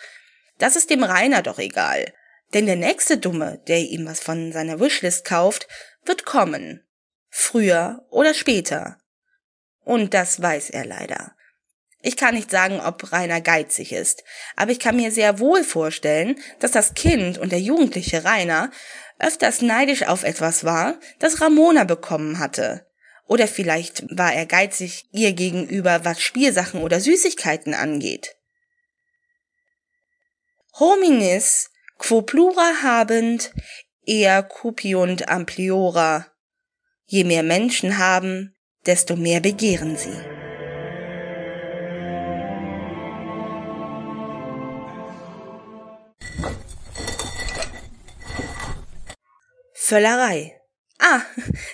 Das 0.58 0.76
ist 0.76 0.90
dem 0.90 1.04
Rainer 1.04 1.42
doch 1.42 1.60
egal. 1.60 2.14
Denn 2.54 2.66
der 2.66 2.78
nächste 2.78 3.18
Dumme, 3.18 3.62
der 3.68 3.80
ihm 3.80 4.08
was 4.08 4.22
von 4.22 4.52
seiner 4.52 4.80
Wishlist 4.80 5.26
kauft, 5.26 5.68
wird 6.06 6.26
kommen. 6.26 6.84
Früher 7.30 8.06
oder 8.10 8.34
später. 8.34 8.98
Und 9.84 10.14
das 10.14 10.42
weiß 10.42 10.70
er 10.72 10.86
leider. 10.86 11.36
Ich 12.02 12.16
kann 12.16 12.36
nicht 12.36 12.50
sagen, 12.50 12.80
ob 12.80 13.12
Rainer 13.12 13.42
geizig 13.42 13.92
ist, 13.92 14.24
aber 14.56 14.72
ich 14.72 14.80
kann 14.80 14.96
mir 14.96 15.12
sehr 15.12 15.40
wohl 15.40 15.64
vorstellen, 15.64 16.40
dass 16.60 16.72
das 16.72 16.94
Kind 16.94 17.38
und 17.38 17.52
der 17.52 17.60
jugendliche 17.60 18.24
Rainer 18.24 18.72
öfters 19.20 19.62
neidisch 19.62 20.04
auf 20.04 20.24
etwas 20.24 20.64
war, 20.64 20.98
das 21.20 21.42
Ramona 21.42 21.84
bekommen 21.84 22.40
hatte. 22.40 22.86
Oder 23.28 23.48
vielleicht 23.48 24.06
war 24.10 24.34
er 24.34 24.46
geizig 24.46 25.08
ihr 25.12 25.34
gegenüber, 25.34 26.06
was 26.06 26.22
Spielsachen 26.22 26.82
oder 26.82 27.02
Süßigkeiten 27.02 27.74
angeht. 27.74 28.38
Hominis 30.80 31.70
quo 31.98 32.22
plura 32.22 32.82
habend, 32.82 33.52
eher 34.06 34.42
cupiunt 34.42 35.28
ampliora. 35.28 36.28
Je 37.06 37.26
mehr 37.26 37.44
Menschen 37.44 37.98
haben, 37.98 38.56
desto 38.86 39.18
mehr 39.18 39.42
begehren 39.42 39.98
sie. 39.98 40.39
Völlerei. 49.90 50.56
Ah, 51.00 51.22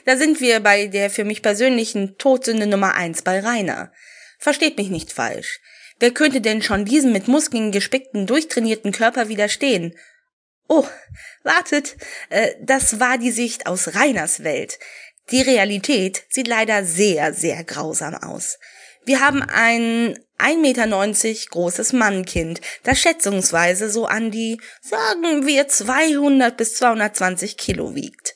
da 0.06 0.16
sind 0.16 0.40
wir 0.40 0.62
bei 0.62 0.88
der 0.88 1.10
für 1.10 1.26
mich 1.26 1.42
persönlichen 1.42 2.18
Todsünde 2.18 2.66
Nummer 2.66 2.94
eins 2.96 3.24
bei 3.24 3.42
Rainer. 3.42 3.92
Versteht 4.40 4.78
mich 4.78 4.90
nicht 4.90 5.12
falsch. 5.12 5.60
Wer 6.00 6.12
könnte 6.12 6.40
denn 6.40 6.62
schon 6.62 6.86
diesem 6.86 7.12
mit 7.12 7.28
Muskeln 7.28 7.74
gespickten, 7.74 8.26
durchtrainierten 8.26 8.94
Körper 8.94 9.28
widerstehen? 9.28 9.98
Oh, 10.70 10.88
wartet, 11.44 11.98
äh, 12.30 12.54
das 12.62 13.02
war 13.02 13.18
die 13.18 13.32
Sicht 13.32 13.68
aus 13.68 13.96
Rainers 13.96 14.46
Welt. 14.46 14.80
Die 15.32 15.42
Realität 15.42 16.24
sieht 16.30 16.48
leider 16.48 16.86
sehr, 16.86 17.34
sehr 17.34 17.66
grausam 17.66 18.16
aus. 18.16 18.60
Wir 19.06 19.20
haben 19.20 19.44
ein 19.44 20.18
1,90 20.40 20.58
Meter 20.58 21.50
großes 21.52 21.94
Mannkind, 21.94 22.60
das 22.84 23.00
schätzungsweise 23.00 23.90
so 23.90 24.06
an 24.06 24.32
die, 24.32 24.60
sagen 24.82 25.46
wir, 25.46 25.68
200 25.68 26.58
bis 26.58 26.76
220 26.76 27.56
Kilo 27.58 27.96
wiegt. 27.96 28.36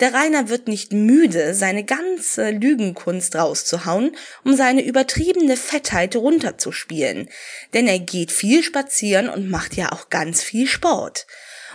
Der 0.00 0.14
Rainer 0.14 0.48
wird 0.48 0.66
nicht 0.66 0.92
müde, 0.92 1.54
seine 1.54 1.84
ganze 1.84 2.50
Lügenkunst 2.50 3.36
rauszuhauen, 3.36 4.16
um 4.44 4.56
seine 4.56 4.82
übertriebene 4.82 5.56
Fettheit 5.56 6.16
runterzuspielen. 6.16 7.28
Denn 7.74 7.86
er 7.86 7.98
geht 7.98 8.32
viel 8.32 8.62
spazieren 8.62 9.28
und 9.28 9.50
macht 9.50 9.74
ja 9.74 9.92
auch 9.92 10.08
ganz 10.08 10.42
viel 10.42 10.66
Sport. 10.66 11.26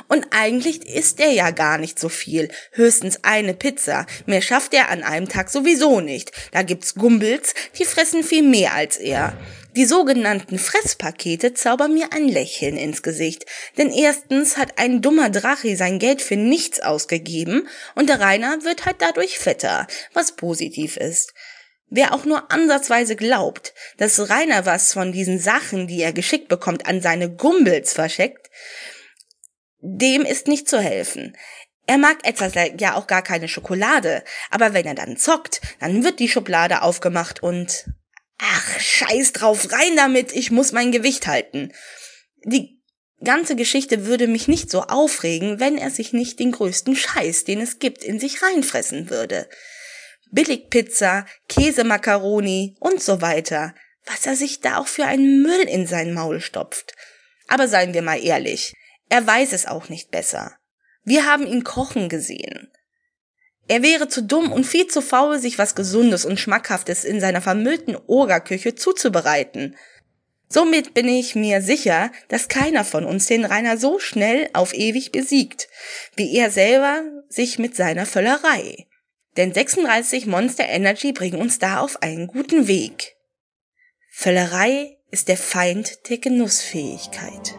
Und 0.07 0.27
eigentlich 0.31 0.87
isst 0.87 1.19
er 1.19 1.31
ja 1.31 1.51
gar 1.51 1.77
nicht 1.77 1.99
so 1.99 2.09
viel, 2.09 2.49
höchstens 2.71 3.19
eine 3.23 3.53
Pizza. 3.53 4.05
Mehr 4.25 4.41
schafft 4.41 4.73
er 4.73 4.89
an 4.89 5.03
einem 5.03 5.29
Tag 5.29 5.49
sowieso 5.49 5.99
nicht. 5.99 6.31
Da 6.51 6.63
gibt's 6.63 6.95
Gumbels, 6.95 7.53
die 7.77 7.85
fressen 7.85 8.23
viel 8.23 8.43
mehr 8.43 8.73
als 8.73 8.97
er. 8.97 9.37
Die 9.75 9.85
sogenannten 9.85 10.57
Fresspakete 10.57 11.53
zaubern 11.53 11.93
mir 11.93 12.11
ein 12.11 12.27
Lächeln 12.27 12.75
ins 12.75 13.03
Gesicht, 13.03 13.45
denn 13.77 13.91
erstens 13.91 14.57
hat 14.57 14.79
ein 14.79 15.01
dummer 15.01 15.29
Drache 15.29 15.75
sein 15.75 15.99
Geld 15.99 16.23
für 16.23 16.35
nichts 16.35 16.79
ausgegeben 16.79 17.67
und 17.93 18.09
der 18.09 18.19
Rainer 18.19 18.63
wird 18.63 18.85
halt 18.85 18.97
dadurch 18.99 19.37
fetter, 19.37 19.85
was 20.13 20.35
positiv 20.35 20.97
ist. 20.97 21.33
Wer 21.91 22.13
auch 22.13 22.25
nur 22.25 22.51
ansatzweise 22.51 23.15
glaubt, 23.15 23.73
dass 23.97 24.29
Rainer 24.29 24.65
was 24.65 24.93
von 24.93 25.11
diesen 25.11 25.39
Sachen, 25.39 25.87
die 25.87 26.01
er 26.01 26.13
geschickt 26.13 26.47
bekommt, 26.47 26.85
an 26.85 27.01
seine 27.01 27.29
Gumbels 27.29 27.93
verschickt, 27.93 28.49
dem 29.79 30.23
ist 30.23 30.47
nicht 30.47 30.67
zu 30.67 30.79
helfen. 30.79 31.35
Er 31.87 31.97
mag 31.97 32.19
etwas 32.23 32.53
ja 32.77 32.95
auch 32.95 33.07
gar 33.07 33.23
keine 33.23 33.47
Schokolade, 33.47 34.23
aber 34.51 34.73
wenn 34.73 34.85
er 34.85 34.93
dann 34.93 35.17
zockt, 35.17 35.61
dann 35.79 36.03
wird 36.03 36.19
die 36.19 36.29
Schublade 36.29 36.83
aufgemacht 36.83 37.41
und 37.41 37.85
ach, 38.37 38.79
scheiß 38.79 39.33
drauf, 39.33 39.71
rein 39.71 39.95
damit, 39.95 40.31
ich 40.33 40.51
muss 40.51 40.71
mein 40.71 40.91
Gewicht 40.91 41.25
halten. 41.25 41.73
Die 42.43 42.79
ganze 43.23 43.55
Geschichte 43.55 44.05
würde 44.05 44.27
mich 44.27 44.47
nicht 44.47 44.69
so 44.69 44.83
aufregen, 44.83 45.59
wenn 45.59 45.77
er 45.77 45.89
sich 45.89 46.13
nicht 46.13 46.39
den 46.39 46.51
größten 46.51 46.95
Scheiß, 46.95 47.43
den 47.43 47.59
es 47.59 47.79
gibt, 47.79 48.03
in 48.03 48.19
sich 48.19 48.41
reinfressen 48.43 49.09
würde. 49.09 49.49
Billigpizza, 50.31 51.25
Käsemakaroni 51.47 52.77
und 52.79 53.01
so 53.01 53.21
weiter. 53.21 53.73
Was 54.05 54.25
er 54.25 54.35
sich 54.35 54.61
da 54.61 54.77
auch 54.77 54.87
für 54.87 55.05
einen 55.05 55.41
Müll 55.41 55.61
in 55.61 55.85
sein 55.85 56.13
Maul 56.13 56.39
stopft. 56.39 56.95
Aber 57.47 57.67
seien 57.67 57.93
wir 57.93 58.01
mal 58.01 58.23
ehrlich, 58.23 58.73
er 59.09 59.25
weiß 59.25 59.53
es 59.53 59.65
auch 59.65 59.89
nicht 59.89 60.11
besser. 60.11 60.55
Wir 61.03 61.25
haben 61.25 61.47
ihn 61.47 61.63
kochen 61.63 62.09
gesehen. 62.09 62.71
Er 63.67 63.83
wäre 63.83 64.07
zu 64.07 64.23
dumm 64.23 64.51
und 64.51 64.65
viel 64.65 64.87
zu 64.87 65.01
faul, 65.01 65.39
sich 65.39 65.59
was 65.59 65.75
Gesundes 65.75 66.25
und 66.25 66.39
Schmackhaftes 66.39 67.03
in 67.03 67.19
seiner 67.19 67.41
vermüllten 67.41 67.95
Ogerküche 67.95 68.75
zuzubereiten. 68.75 69.75
Somit 70.47 70.95
bin 70.95 71.07
ich 71.07 71.35
mir 71.35 71.61
sicher, 71.61 72.11
dass 72.27 72.47
keiner 72.47 72.83
von 72.83 73.05
uns 73.05 73.27
den 73.27 73.45
Rainer 73.45 73.77
so 73.77 73.99
schnell 73.99 74.49
auf 74.53 74.73
ewig 74.73 75.11
besiegt, 75.11 75.67
wie 76.15 76.35
er 76.35 76.49
selber 76.49 77.03
sich 77.29 77.59
mit 77.59 77.75
seiner 77.75 78.07
Völlerei. 78.07 78.87
Denn 79.37 79.53
36 79.53 80.25
Monster 80.25 80.65
Energy 80.67 81.11
bringen 81.11 81.39
uns 81.39 81.59
da 81.59 81.81
auf 81.81 82.01
einen 82.01 82.25
guten 82.25 82.67
Weg. 82.67 83.15
Völlerei 84.09 84.97
ist 85.11 85.27
der 85.27 85.37
Feind 85.37 86.09
der 86.09 86.17
Genussfähigkeit. 86.17 87.53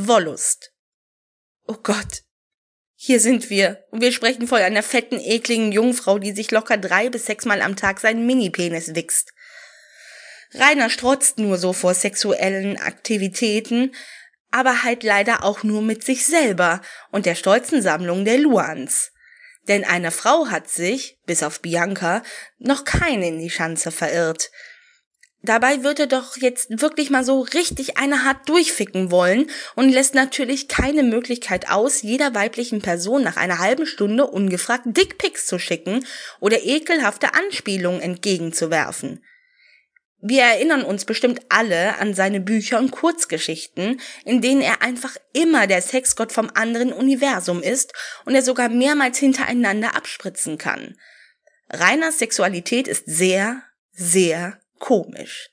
Wollust. 0.00 0.72
Oh 1.66 1.76
Gott. 1.82 2.22
Hier 2.94 3.18
sind 3.18 3.50
wir. 3.50 3.84
Und 3.90 4.00
wir 4.00 4.12
sprechen 4.12 4.46
von 4.46 4.60
einer 4.60 4.84
fetten, 4.84 5.18
ekligen 5.18 5.72
Jungfrau, 5.72 6.20
die 6.20 6.30
sich 6.30 6.52
locker 6.52 6.76
drei 6.76 7.08
bis 7.08 7.26
sechsmal 7.26 7.60
am 7.62 7.74
Tag 7.74 7.98
seinen 7.98 8.24
Mini-Penis 8.24 8.94
wichst. 8.94 9.32
Rainer 10.54 10.88
strotzt 10.88 11.38
nur 11.38 11.58
so 11.58 11.72
vor 11.72 11.94
sexuellen 11.94 12.76
Aktivitäten, 12.78 13.92
aber 14.52 14.84
halt 14.84 15.02
leider 15.02 15.42
auch 15.42 15.64
nur 15.64 15.82
mit 15.82 16.04
sich 16.04 16.26
selber 16.26 16.80
und 17.10 17.26
der 17.26 17.34
stolzen 17.34 17.82
Sammlung 17.82 18.24
der 18.24 18.38
Luans. 18.38 19.10
Denn 19.66 19.82
eine 19.82 20.12
Frau 20.12 20.46
hat 20.46 20.70
sich, 20.70 21.18
bis 21.26 21.42
auf 21.42 21.60
Bianca, 21.60 22.22
noch 22.58 22.84
keine 22.84 23.26
in 23.26 23.40
die 23.40 23.50
Schanze 23.50 23.90
verirrt. 23.90 24.52
Dabei 25.42 25.84
wird 25.84 26.00
er 26.00 26.08
doch 26.08 26.36
jetzt 26.36 26.80
wirklich 26.82 27.10
mal 27.10 27.24
so 27.24 27.40
richtig 27.40 27.96
eine 27.96 28.24
hart 28.24 28.48
durchficken 28.48 29.12
wollen 29.12 29.48
und 29.76 29.88
lässt 29.88 30.14
natürlich 30.14 30.66
keine 30.66 31.04
Möglichkeit 31.04 31.70
aus, 31.70 32.02
jeder 32.02 32.34
weiblichen 32.34 32.82
Person 32.82 33.22
nach 33.22 33.36
einer 33.36 33.60
halben 33.60 33.86
Stunde 33.86 34.26
ungefragt 34.26 34.84
Dickpics 34.86 35.46
zu 35.46 35.60
schicken 35.60 36.04
oder 36.40 36.64
ekelhafte 36.64 37.34
Anspielungen 37.34 38.00
entgegenzuwerfen. 38.00 39.22
Wir 40.20 40.42
erinnern 40.42 40.82
uns 40.82 41.04
bestimmt 41.04 41.40
alle 41.48 41.96
an 41.98 42.12
seine 42.12 42.40
Bücher 42.40 42.80
und 42.80 42.90
Kurzgeschichten, 42.90 44.00
in 44.24 44.40
denen 44.42 44.62
er 44.62 44.82
einfach 44.82 45.16
immer 45.32 45.68
der 45.68 45.80
Sexgott 45.80 46.32
vom 46.32 46.50
anderen 46.54 46.92
Universum 46.92 47.62
ist 47.62 47.92
und 48.24 48.34
er 48.34 48.42
sogar 48.42 48.68
mehrmals 48.68 49.18
hintereinander 49.18 49.94
abspritzen 49.94 50.58
kann. 50.58 50.96
Reiners 51.70 52.18
Sexualität 52.18 52.88
ist 52.88 53.04
sehr, 53.06 53.62
sehr 53.92 54.58
komisch. 54.78 55.50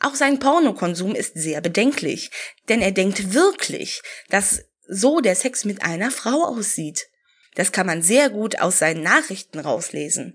Auch 0.00 0.14
sein 0.14 0.38
Pornokonsum 0.38 1.14
ist 1.14 1.34
sehr 1.34 1.60
bedenklich, 1.60 2.30
denn 2.68 2.80
er 2.80 2.92
denkt 2.92 3.32
wirklich, 3.32 4.02
dass 4.28 4.64
so 4.86 5.20
der 5.20 5.34
Sex 5.34 5.64
mit 5.64 5.82
einer 5.82 6.10
Frau 6.10 6.44
aussieht. 6.44 7.08
Das 7.54 7.72
kann 7.72 7.86
man 7.86 8.02
sehr 8.02 8.30
gut 8.30 8.60
aus 8.60 8.78
seinen 8.78 9.02
Nachrichten 9.02 9.60
rauslesen. 9.60 10.34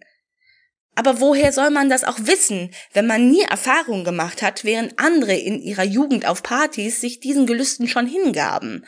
Aber 0.96 1.20
woher 1.20 1.54
soll 1.54 1.70
man 1.70 1.90
das 1.90 2.04
auch 2.04 2.18
wissen, 2.20 2.74
wenn 2.94 3.08
man 3.08 3.30
nie 3.30 3.44
Erfahrung 3.44 4.04
gemacht 4.04 4.42
hat, 4.42 4.64
während 4.64 5.00
andere 5.00 5.34
in 5.34 5.62
ihrer 5.62 5.84
Jugend 5.84 6.26
auf 6.26 6.44
Partys 6.44 7.00
sich 7.00 7.20
diesen 7.20 7.46
Gelüsten 7.46 7.88
schon 7.88 8.08
hingaben? 8.08 8.86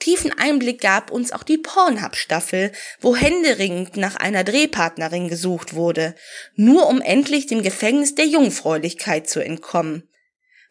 Tiefen 0.00 0.36
Einblick 0.36 0.80
gab 0.80 1.10
uns 1.10 1.30
auch 1.30 1.42
die 1.42 1.58
Pornhub-Staffel, 1.58 2.72
wo 3.00 3.14
händeringend 3.14 3.96
nach 3.96 4.16
einer 4.16 4.44
Drehpartnerin 4.44 5.28
gesucht 5.28 5.74
wurde, 5.74 6.16
nur 6.56 6.88
um 6.88 7.00
endlich 7.00 7.46
dem 7.46 7.62
Gefängnis 7.62 8.14
der 8.14 8.26
Jungfräulichkeit 8.26 9.28
zu 9.28 9.44
entkommen. 9.44 10.08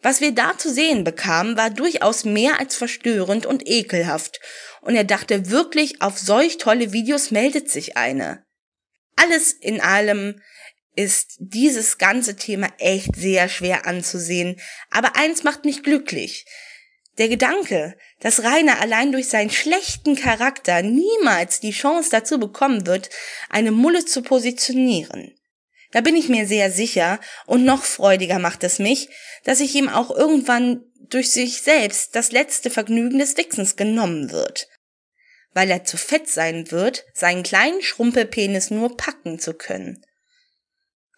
Was 0.02 0.20
wir 0.22 0.32
da 0.32 0.58
zu 0.58 0.72
sehen 0.72 1.04
bekamen, 1.04 1.58
war 1.58 1.70
durchaus 1.70 2.26
mehr 2.26 2.60
als 2.60 2.76
verstörend 2.76 3.46
und 3.46 3.68
ekelhaft, 3.68 4.40
und 4.82 4.96
er 4.96 5.04
dachte 5.04 5.50
wirklich, 5.50 6.02
auf 6.02 6.18
solch 6.18 6.58
tolle 6.58 6.94
Videos 6.94 7.32
meldet 7.32 7.70
sich 7.70 7.98
eine. 7.98 8.46
Alles 9.16 9.52
in 9.52 9.82
allem 9.82 10.42
ist 10.96 11.36
dieses 11.40 11.98
ganze 11.98 12.36
Thema 12.36 12.68
echt 12.78 13.16
sehr 13.16 13.50
schwer 13.50 13.86
anzusehen, 13.86 14.60
aber 14.90 15.16
eins 15.16 15.44
macht 15.44 15.66
mich 15.66 15.84
glücklich. 15.84 16.46
Der 17.20 17.28
Gedanke, 17.28 17.98
dass 18.22 18.44
Rainer 18.44 18.80
allein 18.80 19.12
durch 19.12 19.28
seinen 19.28 19.50
schlechten 19.50 20.16
Charakter 20.16 20.82
niemals 20.82 21.60
die 21.60 21.72
Chance 21.72 22.10
dazu 22.10 22.40
bekommen 22.40 22.88
wird, 22.88 23.10
eine 23.50 23.72
Mulle 23.72 24.06
zu 24.06 24.22
positionieren. 24.22 25.36
Da 25.92 26.00
bin 26.00 26.16
ich 26.16 26.30
mir 26.30 26.48
sehr 26.48 26.72
sicher 26.72 27.20
und 27.46 27.66
noch 27.66 27.84
freudiger 27.84 28.40
macht 28.40 28.64
es 28.64 28.80
mich, 28.80 29.10
dass 29.44 29.60
ich 29.60 29.76
ihm 29.76 29.90
auch 29.90 30.12
irgendwann 30.12 30.86
durch 31.10 31.32
sich 31.32 31.62
selbst 31.62 32.16
das 32.16 32.32
letzte 32.32 32.70
Vergnügen 32.70 33.20
des 33.20 33.34
Dixons 33.34 33.76
genommen 33.76 34.32
wird. 34.32 34.70
Weil 35.52 35.70
er 35.72 35.84
zu 35.84 35.98
fett 35.98 36.30
sein 36.30 36.72
wird, 36.72 37.04
seinen 37.14 37.44
kleinen 37.44 37.82
Schrumpelpenis 37.82 38.72
nur 38.72 38.96
packen 38.96 39.40
zu 39.40 39.54
können. 39.56 40.06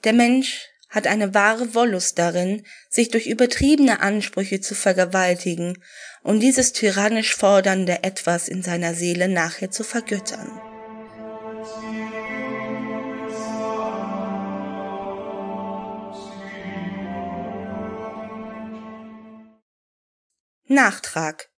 Der 0.03 0.13
Mensch 0.13 0.70
hat 0.91 1.07
eine 1.07 1.33
wahre 1.33 1.74
Wollust 1.74 2.19
darin, 2.19 2.63
sich 2.89 3.10
durch 3.10 3.25
übertriebene 3.25 4.01
Ansprüche 4.01 4.60
zu 4.60 4.75
vergewaltigen 4.75 5.81
und 6.21 6.41
dieses 6.41 6.74
tyrannisch 6.74 7.36
fordernde 7.36 8.03
Etwas 8.03 8.48
in 8.48 8.62
seiner 8.62 8.93
Seele 8.93 9.27
nachher 9.27 9.71
zu 9.71 9.83
vergöttern. 9.83 10.51
Nachtrag. 20.67 21.50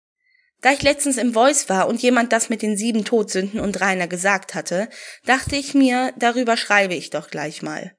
Da 0.62 0.72
ich 0.72 0.82
letztens 0.82 1.18
im 1.18 1.34
Voice 1.34 1.68
war 1.70 1.88
und 1.88 2.02
jemand 2.02 2.32
das 2.32 2.50
mit 2.50 2.62
den 2.62 2.78
sieben 2.78 3.04
Todsünden 3.04 3.60
und 3.60 3.82
Rainer 3.82 4.08
gesagt 4.08 4.56
hatte, 4.56 4.90
dachte 5.25 5.56
ich 5.56 5.74
mir, 5.74 6.13
darüber 6.18 6.56
schreibe 6.56 6.94
ich 6.94 7.10
doch 7.10 7.30
gleich 7.30 7.62
mal. 7.62 7.96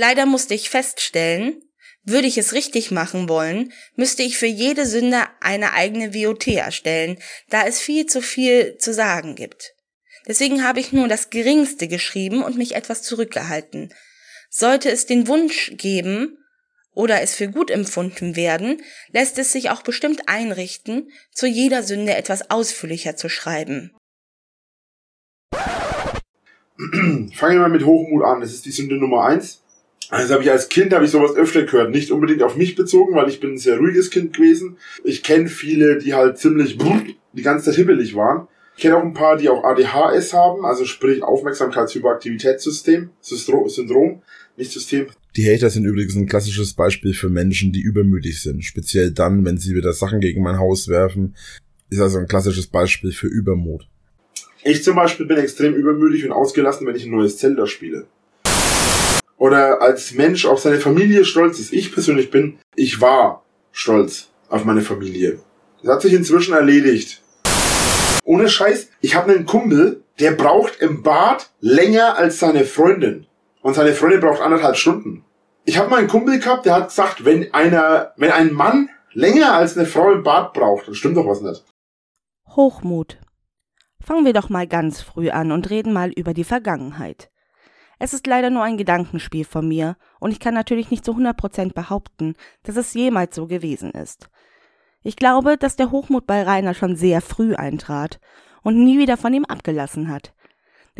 Leider 0.00 0.24
musste 0.24 0.54
ich 0.54 0.70
feststellen, 0.70 1.62
würde 2.04 2.26
ich 2.26 2.38
es 2.38 2.54
richtig 2.54 2.90
machen 2.90 3.28
wollen, 3.28 3.70
müsste 3.96 4.22
ich 4.22 4.38
für 4.38 4.46
jede 4.46 4.86
Sünde 4.86 5.24
eine 5.42 5.74
eigene 5.74 6.14
VOT 6.14 6.46
erstellen, 6.46 7.18
da 7.50 7.66
es 7.66 7.80
viel 7.80 8.06
zu 8.06 8.22
viel 8.22 8.78
zu 8.78 8.94
sagen 8.94 9.34
gibt. 9.34 9.74
Deswegen 10.26 10.64
habe 10.64 10.80
ich 10.80 10.92
nur 10.92 11.06
das 11.06 11.28
Geringste 11.28 11.86
geschrieben 11.86 12.42
und 12.42 12.56
mich 12.56 12.76
etwas 12.76 13.02
zurückgehalten. 13.02 13.92
Sollte 14.48 14.90
es 14.90 15.04
den 15.04 15.28
Wunsch 15.28 15.72
geben, 15.76 16.38
oder 16.94 17.20
es 17.20 17.34
für 17.34 17.48
gut 17.48 17.70
empfunden 17.70 18.36
werden, 18.36 18.82
lässt 19.12 19.36
es 19.36 19.52
sich 19.52 19.68
auch 19.68 19.82
bestimmt 19.82 20.30
einrichten, 20.30 21.12
zu 21.30 21.46
jeder 21.46 21.82
Sünde 21.82 22.14
etwas 22.14 22.50
ausführlicher 22.50 23.16
zu 23.16 23.28
schreiben. 23.28 23.94
Fangen 26.78 27.56
wir 27.56 27.60
mal 27.60 27.68
mit 27.68 27.84
Hochmut 27.84 28.24
an. 28.24 28.40
Das 28.40 28.54
ist 28.54 28.64
die 28.64 28.70
Sünde 28.70 28.94
Nummer 28.94 29.26
eins. 29.26 29.59
Also 30.10 30.34
habe 30.34 30.42
ich 30.42 30.50
als 30.50 30.68
Kind 30.68 30.92
habe 30.92 31.04
ich 31.04 31.12
sowas 31.12 31.36
öfter 31.36 31.62
gehört, 31.62 31.90
nicht 31.90 32.10
unbedingt 32.10 32.42
auf 32.42 32.56
mich 32.56 32.74
bezogen, 32.74 33.14
weil 33.14 33.28
ich 33.28 33.38
bin 33.38 33.52
ein 33.52 33.58
sehr 33.58 33.78
ruhiges 33.78 34.10
Kind 34.10 34.36
gewesen. 34.36 34.76
Ich 35.04 35.22
kenne 35.22 35.48
viele, 35.48 35.98
die 35.98 36.14
halt 36.14 36.38
ziemlich 36.38 36.78
die 37.32 37.42
ganze 37.42 37.66
Zeit 37.66 37.76
hibbelig 37.76 38.16
waren. 38.16 38.48
Ich 38.76 38.82
kenne 38.82 38.96
auch 38.96 39.04
ein 39.04 39.14
paar, 39.14 39.36
die 39.36 39.48
auch 39.48 39.62
ADHS 39.62 40.32
haben, 40.32 40.64
also 40.64 40.84
sprich 40.84 41.22
Aufmerksamkeitshyperaktivitätssystem, 41.22 43.10
Syndrom, 43.20 44.22
nicht 44.56 44.72
System. 44.72 45.06
Die 45.36 45.48
Hater 45.48 45.70
sind 45.70 45.84
übrigens 45.84 46.16
ein 46.16 46.26
klassisches 46.26 46.74
Beispiel 46.74 47.14
für 47.14 47.28
Menschen, 47.28 47.72
die 47.72 47.80
übermütig 47.80 48.42
sind. 48.42 48.64
Speziell 48.64 49.12
dann, 49.12 49.44
wenn 49.44 49.58
sie 49.58 49.76
wieder 49.76 49.92
Sachen 49.92 50.20
gegen 50.20 50.42
mein 50.42 50.58
Haus 50.58 50.88
werfen. 50.88 51.36
Ist 51.88 52.00
also 52.00 52.18
ein 52.18 52.26
klassisches 52.26 52.66
Beispiel 52.66 53.12
für 53.12 53.28
Übermut. 53.28 53.86
Ich 54.64 54.82
zum 54.82 54.96
Beispiel 54.96 55.26
bin 55.26 55.38
extrem 55.38 55.74
übermütig 55.74 56.24
und 56.24 56.32
ausgelassen, 56.32 56.86
wenn 56.86 56.96
ich 56.96 57.04
ein 57.04 57.12
neues 57.12 57.38
Zelda 57.38 57.66
spiele. 57.66 58.06
Oder 59.40 59.80
als 59.80 60.12
Mensch 60.12 60.44
auf 60.44 60.60
seine 60.60 60.78
Familie 60.78 61.24
stolz 61.24 61.58
ist. 61.58 61.72
Ich 61.72 61.94
persönlich 61.94 62.30
bin, 62.30 62.58
ich 62.76 63.00
war 63.00 63.42
stolz 63.72 64.28
auf 64.50 64.66
meine 64.66 64.82
Familie. 64.82 65.40
Das 65.82 65.94
hat 65.94 66.02
sich 66.02 66.12
inzwischen 66.12 66.52
erledigt. 66.52 67.22
Ohne 68.22 68.50
Scheiß, 68.50 68.90
ich 69.00 69.14
habe 69.14 69.32
einen 69.32 69.46
Kumpel, 69.46 70.04
der 70.18 70.32
braucht 70.32 70.82
im 70.82 71.02
Bad 71.02 71.48
länger 71.60 72.18
als 72.18 72.38
seine 72.38 72.64
Freundin. 72.64 73.26
Und 73.62 73.72
seine 73.74 73.94
Freundin 73.94 74.20
braucht 74.20 74.42
anderthalb 74.42 74.76
Stunden. 74.76 75.24
Ich 75.64 75.78
habe 75.78 75.88
mal 75.88 76.00
einen 76.00 76.08
Kumpel 76.08 76.38
gehabt, 76.38 76.66
der 76.66 76.74
hat 76.74 76.88
gesagt, 76.88 77.24
wenn 77.24 77.54
einer, 77.54 78.12
wenn 78.18 78.32
ein 78.32 78.52
Mann 78.52 78.90
länger 79.14 79.54
als 79.54 79.74
eine 79.74 79.86
Frau 79.86 80.12
im 80.12 80.22
Bad 80.22 80.52
braucht, 80.52 80.86
dann 80.86 80.94
stimmt 80.94 81.16
doch 81.16 81.26
was 81.26 81.40
nicht. 81.40 81.64
Hochmut. 82.46 83.16
Fangen 84.02 84.26
wir 84.26 84.34
doch 84.34 84.50
mal 84.50 84.66
ganz 84.66 85.00
früh 85.00 85.30
an 85.30 85.50
und 85.50 85.70
reden 85.70 85.94
mal 85.94 86.10
über 86.10 86.34
die 86.34 86.44
Vergangenheit. 86.44 87.29
Es 88.00 88.12
ist 88.12 88.26
leider 88.26 88.50
nur 88.50 88.64
ein 88.64 88.76
Gedankenspiel 88.76 89.44
von 89.44 89.68
mir 89.68 89.96
und 90.18 90.32
ich 90.32 90.40
kann 90.40 90.54
natürlich 90.54 90.90
nicht 90.90 91.04
zu 91.04 91.12
100% 91.12 91.72
behaupten, 91.72 92.34
dass 92.64 92.74
es 92.76 92.92
jemals 92.94 93.36
so 93.36 93.46
gewesen 93.46 93.92
ist. 93.92 94.28
Ich 95.04 95.14
glaube, 95.14 95.56
dass 95.56 95.76
der 95.76 95.92
Hochmut 95.92 96.26
bei 96.26 96.42
Rainer 96.42 96.74
schon 96.74 96.96
sehr 96.96 97.20
früh 97.20 97.54
eintrat 97.54 98.18
und 98.62 98.82
nie 98.82 98.98
wieder 98.98 99.16
von 99.16 99.32
ihm 99.32 99.44
abgelassen 99.44 100.08
hat 100.08 100.34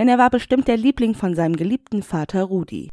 denn 0.01 0.09
er 0.09 0.17
war 0.17 0.31
bestimmt 0.31 0.69
der 0.69 0.79
Liebling 0.79 1.15
von 1.15 1.35
seinem 1.35 1.57
geliebten 1.57 2.03
Vater 2.03 2.45
Rudi. 2.45 2.91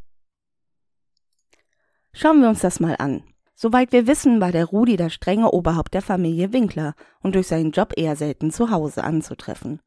Schauen 2.12 2.41
wir 2.41 2.50
uns 2.50 2.60
das 2.60 2.80
mal 2.80 2.96
an. 3.00 3.24
Soweit 3.56 3.91
wir 3.91 4.08
wissen, 4.08 4.41
war 4.41 4.52
der 4.52 4.65
Rudi 4.65 4.98
das 4.98 5.13
strenge 5.13 5.52
Oberhaupt 5.52 5.93
der 5.93 6.02
Familie 6.02 6.54
Winkler 6.54 6.96
und 7.22 7.36
durch 7.36 7.48
seinen 7.48 7.72
Job 7.72 7.93
eher 7.96 8.15
selten 8.15 8.52
zu 8.52 8.72
Hause 8.72 9.06
anzutreffen. 9.06 9.80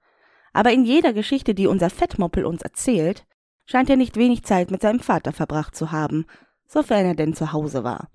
Aber 0.52 0.72
in 0.72 0.84
jeder 0.84 1.12
Geschichte, 1.12 1.54
die 1.54 1.66
unser 1.66 1.90
Fettmoppel 1.90 2.44
uns 2.44 2.62
erzählt, 2.62 3.26
scheint 3.70 3.88
er 3.88 3.96
nicht 3.96 4.16
wenig 4.16 4.42
Zeit 4.42 4.72
mit 4.72 4.82
seinem 4.82 4.98
Vater 4.98 5.32
verbracht 5.32 5.76
zu 5.76 5.92
haben, 5.92 6.26
sofern 6.66 7.06
er 7.06 7.14
denn 7.14 7.34
zu 7.34 7.52
Hause 7.52 7.84
war. 7.84 8.10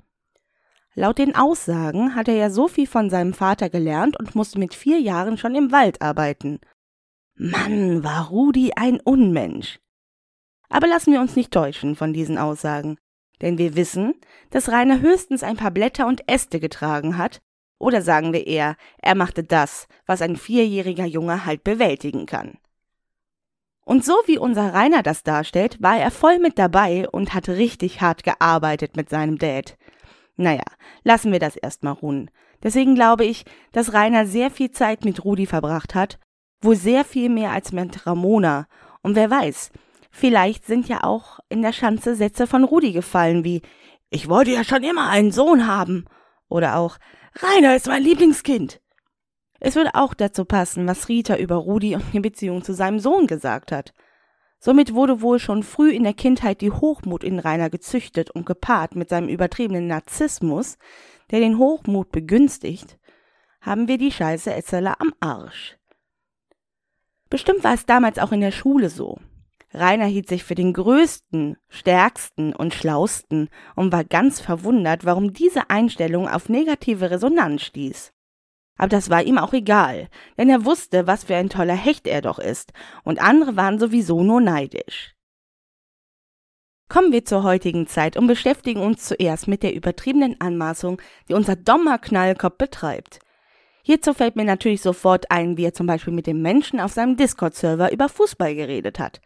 Laut 0.96 1.18
den 1.18 1.34
Aussagen 1.34 2.14
hat 2.14 2.28
er 2.28 2.36
ja 2.36 2.50
so 2.50 2.68
viel 2.68 2.88
von 2.88 3.10
seinem 3.10 3.34
Vater 3.34 3.70
gelernt 3.70 4.20
und 4.20 4.36
musste 4.36 4.60
mit 4.60 4.74
vier 4.74 5.00
Jahren 5.00 5.38
schon 5.38 5.56
im 5.56 5.72
Wald 5.72 6.02
arbeiten. 6.02 6.60
Mann, 7.36 8.04
war 8.04 8.28
Rudi 8.28 8.74
ein 8.76 9.00
Unmensch. 9.00 9.80
Aber 10.68 10.88
lassen 10.88 11.14
wir 11.14 11.22
uns 11.22 11.38
nicht 11.38 11.52
täuschen 11.52 11.96
von 11.96 12.12
diesen 12.12 12.38
Aussagen, 12.38 12.98
denn 13.42 13.58
wir 13.58 13.78
wissen, 13.78 14.14
dass 14.50 14.70
Rainer 14.70 15.00
höchstens 15.00 15.44
ein 15.44 15.58
paar 15.58 15.72
Blätter 15.72 16.06
und 16.08 16.30
Äste 16.30 16.60
getragen 16.60 17.18
hat, 17.18 17.42
oder 17.78 18.02
sagen 18.02 18.34
wir 18.34 18.48
eher, 18.48 18.76
er 19.02 19.16
machte 19.16 19.44
das, 19.44 19.88
was 20.06 20.22
ein 20.22 20.36
vierjähriger 20.36 21.06
Junge 21.06 21.46
halt 21.46 21.64
bewältigen 21.64 22.26
kann. 22.26 22.58
Und 23.86 24.04
so 24.04 24.14
wie 24.26 24.38
unser 24.38 24.74
Rainer 24.74 25.04
das 25.04 25.24
darstellt, 25.24 25.82
war 25.82 25.98
er 25.98 26.12
voll 26.12 26.40
mit 26.40 26.60
dabei 26.60 27.08
und 27.10 27.34
hat 27.34 27.48
richtig 27.48 28.02
hart 28.02 28.24
gearbeitet 28.24 28.98
mit 28.98 29.10
seinem 29.10 29.38
Dad. 29.38 29.78
Naja, 30.36 30.64
lassen 31.04 31.32
wir 31.32 31.40
das 31.40 31.56
erstmal 31.56 31.94
ruhen. 31.94 32.30
Deswegen 32.64 32.96
glaube 32.96 33.26
ich, 33.26 33.46
dass 33.72 33.94
Rainer 33.94 34.26
sehr 34.26 34.52
viel 34.52 34.72
Zeit 34.72 35.06
mit 35.06 35.24
Rudi 35.24 35.46
verbracht 35.46 35.96
hat 35.96 36.20
Wohl 36.66 36.76
sehr 36.76 37.06
viel 37.06 37.30
mehr 37.30 37.52
als 37.52 37.72
mit 37.72 38.06
Ramona. 38.06 38.68
Und 39.02 39.16
wer 39.16 39.30
weiß, 39.30 39.72
vielleicht 40.12 40.66
sind 40.66 40.88
ja 40.88 41.04
auch 41.04 41.40
in 41.48 41.62
der 41.62 41.74
Schanze 41.74 42.16
Sätze 42.16 42.48
von 42.48 42.64
Rudi 42.64 42.92
gefallen 42.92 43.44
wie 43.44 43.62
Ich 44.10 44.30
wollte 44.30 44.52
ja 44.52 44.64
schon 44.64 44.84
immer 44.84 45.10
einen 45.10 45.32
Sohn 45.32 45.68
haben. 45.68 46.06
Oder 46.50 46.78
auch 46.78 46.98
Rainer 47.36 47.76
ist 47.76 47.88
mein 47.88 48.04
Lieblingskind. 48.04 48.82
Es 49.60 49.76
würde 49.76 49.96
auch 49.96 50.14
dazu 50.14 50.46
passen, 50.46 50.88
was 50.88 51.08
Rita 51.08 51.38
über 51.38 51.56
Rudi 51.56 51.96
und 51.96 52.04
die 52.14 52.20
Beziehung 52.20 52.64
zu 52.64 52.74
seinem 52.74 53.00
Sohn 53.00 53.28
gesagt 53.28 53.72
hat. 53.72 53.94
Somit 54.60 54.94
wurde 54.94 55.22
wohl 55.22 55.40
schon 55.40 55.64
früh 55.64 55.92
in 55.92 56.04
der 56.04 56.14
Kindheit 56.14 56.62
die 56.62 56.72
Hochmut 56.72 57.24
in 57.24 57.40
Rainer 57.40 57.70
gezüchtet 57.70 58.32
und 58.32 58.46
gepaart 58.46 58.96
mit 58.96 59.10
seinem 59.10 59.30
übertriebenen 59.30 59.88
Narzissmus, 59.88 60.78
der 61.32 61.40
den 61.40 61.58
Hochmut 61.58 62.12
begünstigt, 62.12 62.98
haben 63.62 63.88
wir 63.88 63.98
die 63.98 64.12
Scheiße 64.12 64.54
Etzeler 64.54 65.00
am 65.00 65.14
Arsch. 65.20 65.78
Bestimmt 67.30 67.64
war 67.64 67.74
es 67.74 67.86
damals 67.86 68.20
auch 68.20 68.32
in 68.32 68.42
der 68.42 68.52
Schule 68.52 68.90
so. 68.90 69.20
Rainer 69.74 70.06
hielt 70.06 70.30
sich 70.30 70.44
für 70.44 70.56
den 70.56 70.74
größten, 70.74 71.58
stärksten 71.68 72.54
und 72.54 72.74
schlausten 72.74 73.50
und 73.76 73.92
war 73.92 74.04
ganz 74.04 74.40
verwundert, 74.40 75.06
warum 75.06 75.34
diese 75.34 75.70
Einstellung 75.70 76.30
auf 76.30 76.50
negative 76.50 77.12
Resonanz 77.12 77.64
stieß. 77.64 78.15
Aber 78.78 78.90
das 78.90 79.10
war 79.10 79.24
ihm 79.24 79.38
auch 79.38 79.54
egal, 79.54 80.10
denn 80.38 80.50
er 80.50 80.66
wusste, 80.66 81.08
was 81.08 81.24
für 81.24 81.36
ein 81.36 81.50
toller 81.50 81.76
Hecht 81.76 82.08
er 82.08 82.22
doch 82.22 82.40
ist, 82.40 82.74
und 83.04 83.22
andere 83.22 83.56
waren 83.56 83.80
sowieso 83.80 84.24
nur 84.24 84.42
neidisch. 84.42 85.16
Kommen 86.88 87.12
wir 87.12 87.26
zur 87.26 87.44
heutigen 87.44 87.88
Zeit 87.88 88.16
und 88.16 88.28
beschäftigen 88.28 88.82
uns 88.82 89.06
zuerst 89.06 89.48
mit 89.48 89.64
der 89.64 89.74
übertriebenen 89.74 90.40
Anmaßung, 90.40 91.02
die 91.28 91.34
unser 91.34 91.56
dummer 91.56 91.98
Knallkopf 91.98 92.58
betreibt. 92.58 93.20
Hierzu 93.82 94.14
fällt 94.14 94.36
mir 94.36 94.46
natürlich 94.46 94.82
sofort 94.82 95.32
ein, 95.32 95.58
wie 95.58 95.66
er 95.66 95.74
zum 95.74 95.88
Beispiel 95.88 96.14
mit 96.14 96.28
dem 96.28 96.42
Menschen 96.42 96.80
auf 96.80 96.92
seinem 96.92 97.18
Discord-Server 97.18 97.92
über 97.92 98.10
Fußball 98.10 98.56
geredet 98.56 99.00
hat. 99.00 99.22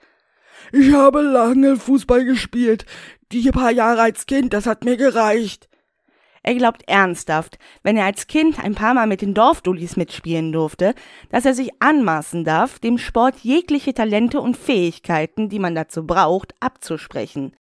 Ich 0.72 0.94
habe 0.94 1.22
lange 1.22 1.78
Fußball 1.78 2.26
gespielt. 2.26 2.86
Die 3.32 3.52
paar 3.52 3.72
Jahre 3.72 4.02
als 4.02 4.26
Kind, 4.26 4.54
das 4.54 4.66
hat 4.66 4.84
mir 4.84 4.98
gereicht. 4.98 5.69
Er 6.44 6.56
glaubt 6.56 6.88
ernsthaft, 6.88 7.58
wenn 7.84 7.98
er 7.98 8.06
als 8.06 8.28
Kind 8.28 8.64
ein 8.64 8.76
paar 8.76 8.94
Mal 8.94 9.08
mit 9.08 9.22
den 9.22 9.34
Dorfdullis 9.34 9.98
mitspielen 9.98 10.52
durfte, 10.52 10.96
dass 11.30 11.46
er 11.46 11.54
sich 11.54 11.82
anmaßen 11.82 12.44
darf, 12.44 12.80
dem 12.80 12.98
Sport 12.98 13.40
jegliche 13.40 13.94
Talente 13.94 14.40
und 14.40 14.58
Fähigkeiten, 14.58 15.50
die 15.50 15.60
man 15.60 15.76
dazu 15.76 16.06
braucht, 16.06 16.54
abzusprechen. 16.60 17.56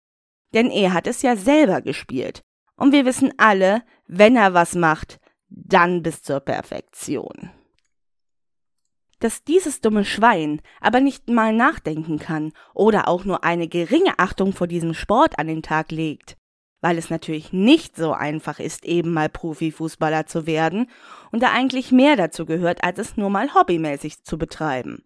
Denn 0.55 0.71
er 0.71 0.93
hat 0.93 1.07
es 1.07 1.23
ja 1.23 1.37
selber 1.37 1.83
gespielt. 1.83 2.43
Und 2.77 2.93
wir 2.93 3.05
wissen 3.05 3.33
alle, 3.37 3.83
wenn 4.07 4.37
er 4.37 4.55
was 4.55 4.75
macht, 4.75 5.21
dann 5.49 6.03
bis 6.03 6.23
zur 6.23 6.41
Perfektion. 6.41 7.51
Dass 9.21 9.45
dieses 9.45 9.81
dumme 9.81 10.05
Schwein 10.05 10.61
aber 10.81 11.01
nicht 11.01 11.29
mal 11.29 11.53
nachdenken 11.53 12.19
kann 12.19 12.53
oder 12.75 13.09
auch 13.09 13.25
nur 13.25 13.45
eine 13.45 13.69
geringe 13.69 14.19
Achtung 14.19 14.53
vor 14.53 14.67
diesem 14.67 14.93
Sport 14.93 15.39
an 15.39 15.47
den 15.47 15.63
Tag 15.63 15.93
legt, 15.93 16.37
weil 16.85 16.99
es 16.99 17.09
natürlich 17.09 17.51
nicht 17.51 17.97
so 17.97 18.13
einfach 18.13 18.59
ist, 18.59 18.85
eben 18.85 19.15
mal 19.15 19.31
Profifußballer 19.31 20.27
zu 20.27 20.47
werden 20.47 20.91
und 21.33 21.43
da 21.43 21.51
eigentlich 21.51 21.93
mehr 21.93 22.15
dazu 22.15 22.45
gehört, 22.45 22.85
als 22.85 22.99
es 22.99 23.17
nur 23.17 23.31
mal 23.31 23.55
hobbymäßig 23.55 24.23
zu 24.23 24.37
betreiben. 24.37 25.03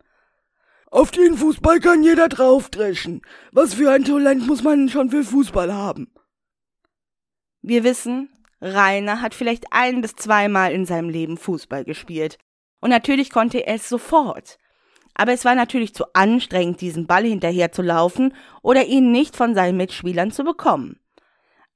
Auf 0.91 1.13
den 1.13 1.37
Fußball 1.37 1.79
kann 1.79 2.03
jeder 2.03 2.29
draufdreschen. 2.29 3.23
Was 3.53 3.75
für 3.75 3.93
ein 3.93 4.03
Talent 4.03 4.45
muss 4.49 4.65
man 4.65 4.89
schon 4.89 5.11
für 5.11 5.23
Fußball 5.23 5.73
haben? 5.73 6.13
Wir 7.63 7.85
wissen, 7.85 8.29
Rainer 8.61 9.21
hat 9.21 9.35
vielleicht 9.35 9.67
ein 9.71 10.01
bis 10.01 10.17
zweimal 10.17 10.73
in 10.73 10.85
seinem 10.85 11.11
Leben 11.11 11.37
Fußball 11.37 11.85
gespielt. 11.85 12.39
Und 12.81 12.91
natürlich 12.91 13.31
konnte 13.31 13.65
er 13.65 13.77
es 13.77 13.89
sofort. 13.89 14.59
Aber 15.15 15.33
es 15.33 15.45
war 15.45 15.55
natürlich 15.55 15.95
zu 15.95 16.13
anstrengend, 16.13 16.81
diesen 16.81 17.07
Ball 17.07 17.23
hinterher 17.23 17.71
zu 17.71 17.83
laufen 17.83 18.35
oder 18.63 18.87
ihn 18.87 19.13
nicht 19.13 19.37
von 19.37 19.55
seinen 19.55 19.77
Mitspielern 19.77 20.33
zu 20.33 20.43
bekommen. 20.43 20.99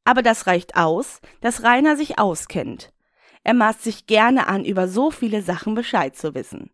Aber 0.05 0.23
das 0.23 0.47
reicht 0.47 0.77
aus, 0.77 1.21
dass 1.41 1.63
Rainer 1.63 1.97
sich 1.97 2.19
auskennt. 2.19 2.93
Er 3.45 3.55
maßt 3.55 3.83
sich 3.83 4.07
gerne 4.07 4.47
an, 4.47 4.65
über 4.65 4.89
so 4.89 5.11
viele 5.11 5.43
Sachen 5.43 5.75
Bescheid 5.75 6.17
zu 6.17 6.35
wissen. 6.35 6.71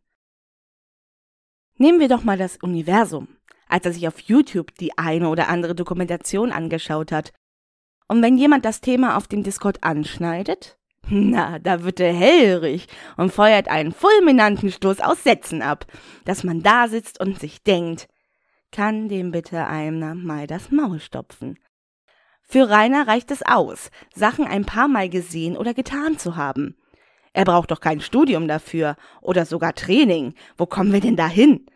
Nehmen 1.77 2.01
wir 2.01 2.09
doch 2.09 2.25
mal 2.25 2.37
das 2.37 2.57
Universum, 2.57 3.29
als 3.69 3.87
er 3.87 3.93
sich 3.93 4.09
auf 4.09 4.21
YouTube 4.21 4.75
die 4.75 4.99
eine 4.99 5.29
oder 5.29 5.49
andere 5.49 5.75
Dokumentation 5.75 6.53
angeschaut 6.53 7.13
hat. 7.13 7.33
Und 8.09 8.23
wenn 8.23 8.39
jemand 8.39 8.65
das 8.65 8.81
Thema 8.81 9.17
auf 9.17 9.29
dem 9.29 9.43
Discord 9.43 9.85
anschneidet, 9.85 10.79
na, 11.09 11.59
da 11.59 11.85
wird 11.85 12.01
er 12.01 12.13
hellrig 12.13 12.89
und 13.17 13.33
feuert 13.33 13.69
einen 13.69 13.93
fulminanten 13.93 14.73
Stoß 14.73 15.01
aus 15.01 15.23
Sätzen 15.23 15.63
ab, 15.63 15.87
dass 16.25 16.45
man 16.45 16.63
da 16.63 16.89
sitzt 16.89 17.21
und 17.21 17.39
sich 17.39 17.63
denkt, 17.63 18.09
kann 18.73 19.09
dem 19.09 19.31
bitte 19.31 19.67
einer 19.67 20.15
mal 20.15 20.47
das 20.47 20.71
Maul 20.71 21.01
stopfen. 21.01 21.59
Für 22.51 22.71
Rainer 22.71 23.07
reicht 23.07 23.31
es 23.31 23.43
aus, 23.43 23.91
Sachen 24.15 24.47
ein 24.47 24.65
paar 24.65 24.89
Mal 24.89 25.11
gesehen 25.11 25.57
oder 25.57 25.75
getan 25.75 26.19
zu 26.19 26.37
haben. 26.37 26.77
Er 27.35 27.45
braucht 27.45 27.71
doch 27.71 27.81
kein 27.81 28.01
Studium 28.01 28.49
dafür 28.49 28.97
oder 29.21 29.45
sogar 29.45 29.75
Training. 29.75 30.35
Wo 30.57 30.65
kommen 30.65 30.93
wir 30.93 31.01
denn 31.01 31.17
da 31.17 31.29
hin? 31.29 31.67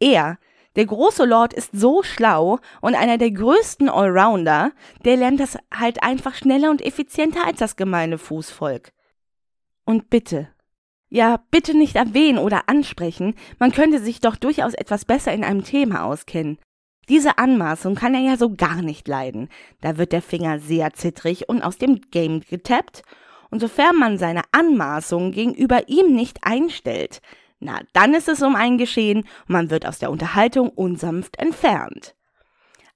Er, 0.00 0.38
der 0.74 0.86
große 0.86 1.24
Lord, 1.24 1.52
ist 1.52 1.70
so 1.72 2.02
schlau 2.02 2.58
und 2.80 2.96
einer 2.96 3.16
der 3.16 3.30
größten 3.30 3.88
Allrounder, 3.88 4.72
der 5.04 5.16
lernt 5.16 5.38
das 5.38 5.56
halt 5.72 6.02
einfach 6.02 6.34
schneller 6.34 6.70
und 6.70 6.82
effizienter 6.82 7.46
als 7.46 7.60
das 7.60 7.76
gemeine 7.76 8.18
Fußvolk. 8.18 8.92
Und 9.84 10.10
bitte, 10.10 10.48
ja, 11.08 11.42
bitte 11.52 11.76
nicht 11.76 11.94
erwähnen 11.94 12.38
oder 12.38 12.68
ansprechen, 12.68 13.34
man 13.60 13.70
könnte 13.70 14.00
sich 14.00 14.20
doch 14.20 14.34
durchaus 14.34 14.74
etwas 14.74 15.04
besser 15.04 15.32
in 15.32 15.44
einem 15.44 15.62
Thema 15.62 16.04
auskennen. 16.04 16.58
Diese 17.10 17.38
Anmaßung 17.38 17.96
kann 17.96 18.14
er 18.14 18.20
ja 18.20 18.36
so 18.36 18.54
gar 18.54 18.82
nicht 18.82 19.08
leiden. 19.08 19.48
Da 19.80 19.98
wird 19.98 20.12
der 20.12 20.22
Finger 20.22 20.60
sehr 20.60 20.92
zittrig 20.92 21.48
und 21.48 21.60
aus 21.60 21.76
dem 21.76 22.00
Game 22.12 22.40
getappt. 22.40 23.02
Und 23.50 23.58
sofern 23.58 23.96
man 23.96 24.16
seine 24.16 24.42
Anmaßung 24.52 25.32
gegenüber 25.32 25.88
ihm 25.88 26.14
nicht 26.14 26.38
einstellt, 26.42 27.20
na, 27.58 27.80
dann 27.94 28.14
ist 28.14 28.28
es 28.28 28.42
um 28.42 28.54
ein 28.54 28.78
Geschehen 28.78 29.18
und 29.18 29.48
man 29.48 29.70
wird 29.70 29.86
aus 29.86 29.98
der 29.98 30.12
Unterhaltung 30.12 30.68
unsanft 30.68 31.36
entfernt. 31.40 32.14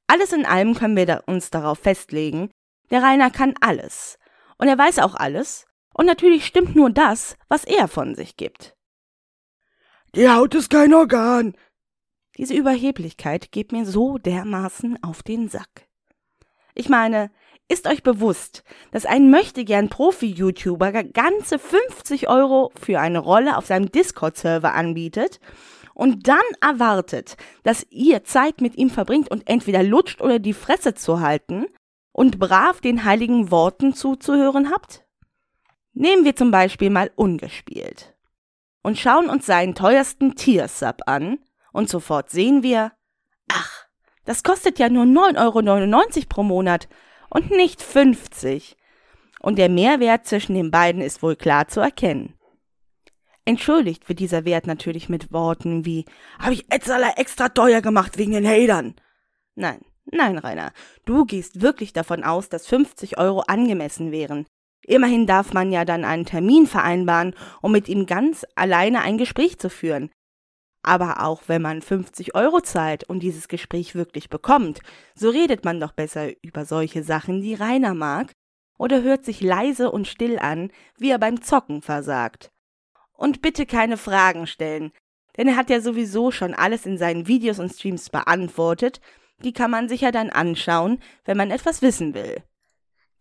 Alles 0.07 0.33
in 0.33 0.46
allem 0.46 0.74
können 0.74 0.96
wir 0.96 1.24
uns 1.27 1.50
darauf 1.50 1.81
festlegen, 1.81 2.50
der 2.90 3.03
Rainer 3.03 3.31
kann 3.31 3.55
alles. 3.61 4.18
Und 4.59 4.68
er 4.68 4.79
weiß 4.79 5.00
auch 5.00 5.16
alles. 5.16 5.66
Und 5.92 6.07
natürlich 6.07 6.46
stimmt 6.46 6.77
nur 6.77 6.90
das, 6.90 7.37
was 7.48 7.64
er 7.64 7.88
von 7.88 8.14
sich 8.14 8.37
gibt. 8.37 8.77
Die 10.14 10.29
Haut 10.29 10.55
ist 10.55 10.70
kein 10.70 10.94
Organ, 10.94 11.55
diese 12.37 12.55
Überheblichkeit 12.55 13.53
geht 13.53 13.73
mir 13.73 13.87
so 13.87 14.18
dermaßen 14.18 15.03
auf 15.03 15.23
den 15.23 15.49
Sack. 15.49 15.88
Ich 16.75 16.88
meine, 16.88 17.31
ist 17.68 17.87
euch 17.87 18.03
bewusst, 18.03 18.62
dass 18.90 19.07
ein 19.07 19.31
möchtegern 19.31 19.88
Profi-YouTuber 19.88 20.92
ganze 21.05 21.59
50 21.59 22.29
Euro 22.29 22.73
für 22.75 23.01
eine 23.01 23.20
Rolle 23.20 23.57
auf 23.57 23.66
seinem 23.66 23.90
Discord-Server 23.90 24.75
anbietet 24.75 25.40
und 25.94 26.29
dann 26.29 26.42
erwartet, 26.61 27.37
dass 27.62 27.87
ihr 27.90 28.25
Zeit 28.25 28.61
mit 28.61 28.77
ihm 28.77 28.90
verbringt 28.90 29.31
und 29.31 29.49
entweder 29.49 29.83
lutscht 29.83 30.20
oder 30.20 30.38
die 30.38 30.53
Fresse 30.53 30.94
zu 30.94 31.20
halten 31.20 31.66
und 32.12 32.38
brav 32.38 32.81
den 32.81 33.05
heiligen 33.05 33.51
Worten 33.51 33.94
zuzuhören 33.94 34.70
habt? 34.70 35.05
Nehmen 35.94 36.25
wir 36.25 36.37
zum 36.37 36.51
Beispiel 36.51 36.90
mal 36.90 37.12
ungespielt 37.14 38.14
und 38.83 38.99
schauen 38.99 39.31
uns 39.31 39.47
seinen 39.47 39.75
teuersten 39.75 40.35
Tiersub 40.35 41.03
an, 41.07 41.38
und 41.75 41.91
sofort 41.91 42.31
sehen 42.31 42.63
wir, 42.63 42.93
ach, 43.49 43.87
das 44.25 44.43
kostet 44.43 44.79
ja 44.79 44.89
nur 44.89 45.05
9,99 45.05 46.17
Euro 46.17 46.27
pro 46.29 46.43
Monat 46.45 46.89
und 47.29 47.51
nicht 47.51 47.83
50. 47.83 48.77
Und 49.41 49.59
der 49.59 49.69
Mehrwert 49.69 50.25
zwischen 50.25 50.55
den 50.55 50.71
beiden 50.71 51.03
ist 51.03 51.23
wohl 51.23 51.37
klar 51.37 51.69
zu 51.69 51.81
erkennen. 51.81 52.35
Entschuldigt 53.45 54.09
wird 54.09 54.21
dieser 54.21 54.47
Wert 54.47 54.67
natürlich 54.67 55.09
mit 55.09 55.33
Worten 55.33 55.85
wie, 55.85 56.07
hab 56.39 56.53
ich 56.53 56.73
Etzerler 56.73 57.19
extra 57.19 57.51
teuer 57.51 57.83
gemacht 57.83 58.17
wegen 58.17 58.33
den 58.33 58.47
Hatern. 58.47 58.95
Nein, 59.57 59.85
nein, 60.07 60.39
Rainer, 60.39 60.73
du 61.05 61.27
gehst 61.27 61.61
wirklich 61.61 61.93
davon 61.93 62.23
aus, 62.25 62.49
dass 62.49 62.69
50 62.69 63.19
Euro 63.19 63.41
angemessen 63.41 64.13
wären. 64.13 64.47
Immerhin 64.87 65.27
darf 65.27 65.53
man 65.53 65.73
ja 65.73 65.85
dann 65.85 66.05
einen 66.05 66.25
Termin 66.25 66.67
vereinbaren, 66.67 67.35
um 67.61 67.73
mit 67.73 67.89
ihm 67.89 68.07
ganz 68.07 68.47
alleine 68.55 69.03
ein 69.03 69.19
Gespräch 69.19 69.59
zu 69.59 69.69
führen. 69.69 70.11
Aber 70.85 71.23
auch 71.23 71.42
wenn 71.47 71.62
man 71.62 71.81
50 71.81 72.35
Euro 72.35 72.61
zahlt 72.61 73.05
und 73.05 73.20
dieses 73.20 73.49
Gespräch 73.49 73.94
wirklich 73.94 74.29
bekommt, 74.29 74.81
so 75.14 75.31
redet 75.31 75.64
man 75.64 75.81
doch 75.81 75.92
besser 75.92 76.31
über 76.42 76.66
solche 76.66 77.03
Sachen, 77.03 77.40
die 77.40 77.55
Rainer 77.55 77.94
mag, 77.94 78.33
oder 78.77 79.03
hört 79.03 79.25
sich 79.25 79.40
leise 79.40 79.90
und 79.90 80.07
still 80.07 80.38
an, 80.38 80.70
wie 80.99 81.11
er 81.11 81.18
beim 81.18 81.40
Zocken 81.42 81.81
versagt. 81.81 82.51
Und 83.12 83.40
bitte 83.40 83.64
keine 83.64 83.97
Fragen 83.97 84.47
stellen, 84.47 84.92
denn 85.38 85.49
er 85.49 85.57
hat 85.57 85.70
ja 85.70 85.81
sowieso 85.81 86.31
schon 86.31 86.53
alles 86.53 86.85
in 86.85 86.99
seinen 86.99 87.27
Videos 87.27 87.59
und 87.59 87.73
Streams 87.73 88.11
beantwortet, 88.11 89.01
die 89.42 89.53
kann 89.53 89.70
man 89.70 89.88
sich 89.88 90.03
ja 90.03 90.11
dann 90.11 90.29
anschauen, 90.31 91.01
wenn 91.25 91.37
man 91.37 91.51
etwas 91.51 91.81
wissen 91.81 92.14
will. 92.14 92.42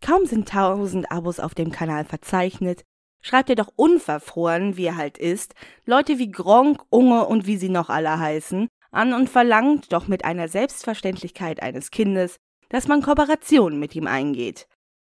Kaum 0.00 0.26
sind 0.26 0.48
tausend 0.48 1.10
Abos 1.10 1.40
auf 1.40 1.54
dem 1.54 1.70
Kanal 1.70 2.04
verzeichnet, 2.04 2.84
schreibt 3.24 3.48
er 3.48 3.56
doch 3.56 3.72
unverfroren, 3.74 4.76
wie 4.76 4.84
er 4.84 4.96
halt 4.96 5.16
ist, 5.16 5.54
Leute 5.86 6.18
wie 6.18 6.30
Gronk, 6.30 6.82
Unge 6.90 7.24
und 7.24 7.46
wie 7.46 7.56
sie 7.56 7.70
noch 7.70 7.88
alle 7.88 8.18
heißen, 8.18 8.68
an 8.90 9.14
und 9.14 9.30
verlangt 9.30 9.92
doch 9.92 10.06
mit 10.06 10.26
einer 10.26 10.46
Selbstverständlichkeit 10.46 11.62
eines 11.62 11.90
Kindes, 11.90 12.36
dass 12.68 12.86
man 12.86 13.00
Kooperationen 13.00 13.80
mit 13.80 13.96
ihm 13.96 14.06
eingeht. 14.06 14.68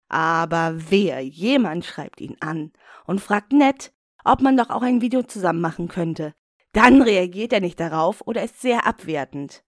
Aber 0.08 0.74
wer, 0.74 1.20
jemand 1.20 1.84
schreibt 1.84 2.20
ihn 2.20 2.36
an 2.40 2.72
und 3.06 3.20
fragt 3.20 3.52
nett, 3.52 3.92
ob 4.24 4.42
man 4.42 4.56
doch 4.56 4.70
auch 4.70 4.82
ein 4.82 5.00
Video 5.00 5.22
zusammen 5.22 5.60
machen 5.60 5.86
könnte. 5.86 6.34
Dann 6.72 7.02
reagiert 7.02 7.52
er 7.52 7.60
nicht 7.60 7.78
darauf 7.78 8.26
oder 8.26 8.42
ist 8.42 8.60
sehr 8.60 8.88
abwertend. 8.88 9.62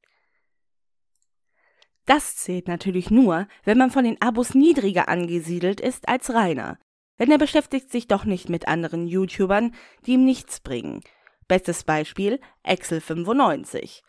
Das 2.06 2.36
zählt 2.36 2.66
natürlich 2.66 3.08
nur, 3.10 3.46
wenn 3.62 3.78
man 3.78 3.92
von 3.92 4.02
den 4.02 4.20
Abos 4.20 4.54
niedriger 4.54 5.08
angesiedelt 5.08 5.80
ist 5.80 6.08
als 6.08 6.30
Rainer, 6.30 6.78
denn 7.18 7.30
er 7.30 7.38
beschäftigt 7.38 7.90
sich 7.90 8.08
doch 8.08 8.24
nicht 8.24 8.48
mit 8.48 8.68
anderen 8.68 9.06
YouTubern, 9.06 9.74
die 10.06 10.12
ihm 10.12 10.24
nichts 10.24 10.60
bringen. 10.60 11.00
Bestes 11.48 11.84
Beispiel 11.84 12.40
Excel95. 12.64 14.02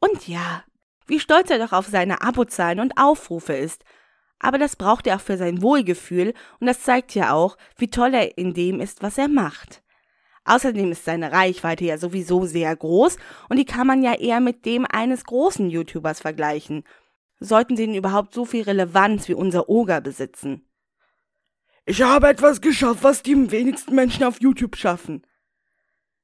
Und 0.00 0.28
ja, 0.28 0.64
wie 1.06 1.20
stolz 1.20 1.50
er 1.50 1.58
doch 1.58 1.72
auf 1.72 1.86
seine 1.86 2.22
Abozahlen 2.22 2.80
und 2.80 2.98
Aufrufe 2.98 3.52
ist. 3.52 3.84
Aber 4.38 4.58
das 4.58 4.76
braucht 4.76 5.06
er 5.06 5.16
auch 5.16 5.20
für 5.20 5.36
sein 5.36 5.62
Wohlgefühl 5.62 6.34
und 6.60 6.66
das 6.66 6.82
zeigt 6.82 7.14
ja 7.14 7.32
auch, 7.32 7.56
wie 7.76 7.88
toll 7.88 8.12
er 8.14 8.36
in 8.36 8.54
dem 8.54 8.80
ist, 8.80 9.02
was 9.02 9.16
er 9.18 9.28
macht. 9.28 9.82
Außerdem 10.44 10.92
ist 10.92 11.04
seine 11.04 11.32
Reichweite 11.32 11.84
ja 11.84 11.96
sowieso 11.96 12.44
sehr 12.44 12.74
groß 12.76 13.16
und 13.48 13.58
die 13.58 13.64
kann 13.64 13.86
man 13.86 14.02
ja 14.02 14.14
eher 14.14 14.40
mit 14.40 14.66
dem 14.66 14.86
eines 14.90 15.24
großen 15.24 15.70
YouTubers 15.70 16.20
vergleichen. 16.20 16.84
Sollten 17.40 17.76
sie 17.76 17.86
denn 17.86 17.94
überhaupt 17.94 18.34
so 18.34 18.44
viel 18.44 18.62
Relevanz 18.64 19.28
wie 19.28 19.34
unser 19.34 19.68
Oger 19.68 20.00
besitzen? 20.00 20.66
Ich 21.86 22.00
habe 22.00 22.28
etwas 22.28 22.62
geschafft, 22.62 23.02
was 23.02 23.22
die 23.22 23.50
wenigsten 23.50 23.94
Menschen 23.94 24.24
auf 24.24 24.40
YouTube 24.40 24.76
schaffen. 24.76 25.26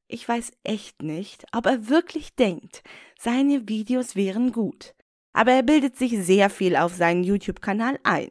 Ich 0.09 0.27
weiß 0.27 0.53
echt 0.65 1.03
nicht, 1.03 1.45
ob 1.53 1.67
er 1.67 1.89
wirklich 1.89 2.35
denkt, 2.35 2.83
seine 3.19 3.69
Videos 3.69 4.17
wären 4.17 4.53
gut. 4.53 4.95
Aber 5.33 5.53
er 5.53 5.63
bildet 5.63 5.97
sich 5.97 6.19
sehr 6.19 6.51
viel 6.51 6.77
auf 6.77 6.95
seinen 6.95 7.23
YouTube-Kanal 7.23 8.01
ein. 8.03 8.31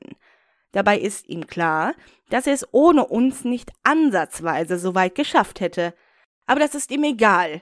Dabei 0.72 1.00
ist 1.00 1.30
ihm 1.30 1.48
klar, 1.48 1.94
dass 2.30 2.48
er 2.48 2.54
es 2.54 2.68
ohne 2.74 3.06
uns 3.06 3.46
nicht 3.46 3.72
ansatzweise 3.84 4.78
so 4.78 4.96
weit 4.96 5.16
geschafft 5.16 5.62
hätte. 5.62 5.94
Aber 6.48 6.60
das 6.60 6.76
ist 6.76 6.92
ihm 6.92 7.04
egal. 7.04 7.62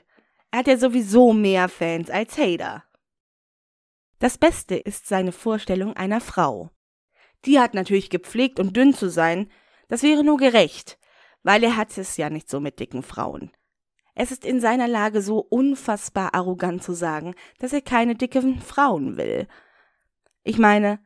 Er 0.50 0.60
hat 0.60 0.66
ja 0.66 0.78
sowieso 0.78 1.32
mehr 1.34 1.68
Fans 1.68 2.10
als 2.10 2.38
Hater. 2.38 2.84
Das 4.18 4.38
Beste 4.38 4.76
ist 4.76 5.06
seine 5.06 5.30
Vorstellung 5.30 5.94
einer 5.94 6.20
Frau. 6.20 6.70
Die 7.44 7.60
hat 7.60 7.74
natürlich 7.74 8.10
gepflegt 8.10 8.58
und 8.58 8.76
dünn 8.76 8.94
zu 8.94 9.08
sein, 9.08 9.50
das 9.88 10.02
wäre 10.02 10.24
nur 10.24 10.36
gerecht, 10.36 10.98
weil 11.42 11.62
er 11.62 11.76
hat 11.76 11.96
es 11.96 12.16
ja 12.16 12.30
nicht 12.30 12.48
so 12.48 12.60
mit 12.60 12.80
dicken 12.80 13.02
Frauen. 13.02 13.50
Es 14.14 14.32
ist 14.32 14.44
in 14.44 14.60
seiner 14.60 14.88
Lage 14.88 15.22
so 15.22 15.38
unfassbar 15.38 16.34
arrogant 16.34 16.82
zu 16.82 16.92
sagen, 16.92 17.34
dass 17.60 17.72
er 17.72 17.80
keine 17.80 18.16
dicken 18.16 18.60
Frauen 18.60 19.16
will. 19.16 19.46
Ich 20.42 20.58
meine, 20.58 20.98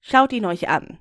schaut 0.00 0.32
ihn 0.32 0.46
euch 0.46 0.68
an. 0.68 0.98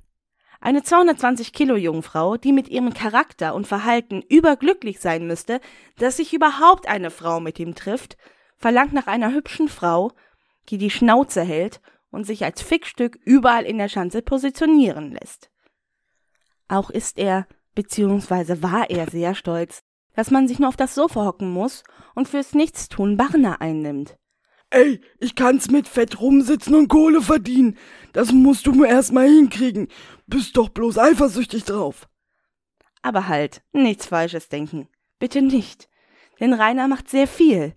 Eine 0.61 0.83
220 0.83 1.53
Kilo 1.53 1.75
Jungfrau, 1.75 2.35
die 2.35 2.51
mit 2.51 2.67
ihrem 2.67 2.93
Charakter 2.93 3.53
und 3.55 3.67
Verhalten 3.67 4.21
überglücklich 4.23 4.99
sein 4.99 5.27
müsste, 5.27 5.61
dass 5.97 6.17
sich 6.17 6.33
überhaupt 6.33 6.87
eine 6.87 7.11
Frau 7.11 7.39
mit 7.39 7.59
ihm 7.59 7.75
trifft, 7.75 8.17
verlangt 8.57 8.91
nach 8.91 9.07
einer 9.07 9.31
hübschen 9.31 9.69
Frau, 9.69 10.11
die 10.69 10.77
die 10.77 10.89
Schnauze 10.89 11.43
hält 11.43 11.81
und 12.11 12.25
sich 12.25 12.43
als 12.43 12.61
Fickstück 12.61 13.19
überall 13.23 13.65
in 13.65 13.77
der 13.77 13.89
Schanze 13.89 14.21
positionieren 14.21 15.11
lässt. 15.11 15.49
Auch 16.67 16.89
ist 16.89 17.17
er, 17.17 17.47
beziehungsweise 17.75 18.61
war 18.61 18.89
er 18.89 19.09
sehr 19.09 19.35
stolz, 19.35 19.83
dass 20.15 20.31
man 20.31 20.47
sich 20.47 20.59
nur 20.59 20.69
auf 20.69 20.77
das 20.77 20.95
Sofa 20.95 21.25
hocken 21.25 21.49
muss 21.49 21.83
und 22.15 22.27
fürs 22.27 22.53
Nichtstun 22.53 23.17
Barner 23.17 23.61
einnimmt. 23.61 24.17
Ey, 24.71 25.01
ich 25.19 25.35
kann's 25.35 25.71
mit 25.71 25.87
Fett 25.87 26.21
rumsitzen 26.21 26.75
und 26.75 26.89
Kohle 26.89 27.21
verdienen. 27.21 27.77
Das 28.13 28.31
musst 28.31 28.67
du 28.67 28.73
mir 28.73 28.87
erstmal 28.87 29.27
hinkriegen. 29.27 29.87
Bist 30.27 30.57
doch 30.57 30.69
bloß 30.69 30.99
eifersüchtig 30.99 31.63
drauf. 31.63 32.07
Aber 33.01 33.27
halt, 33.27 33.63
nichts 33.71 34.05
Falsches 34.05 34.49
denken. 34.49 34.87
Bitte 35.17 35.41
nicht. 35.41 35.89
Denn 36.39 36.53
Rainer 36.53 36.87
macht 36.87 37.09
sehr 37.09 37.27
viel. 37.27 37.73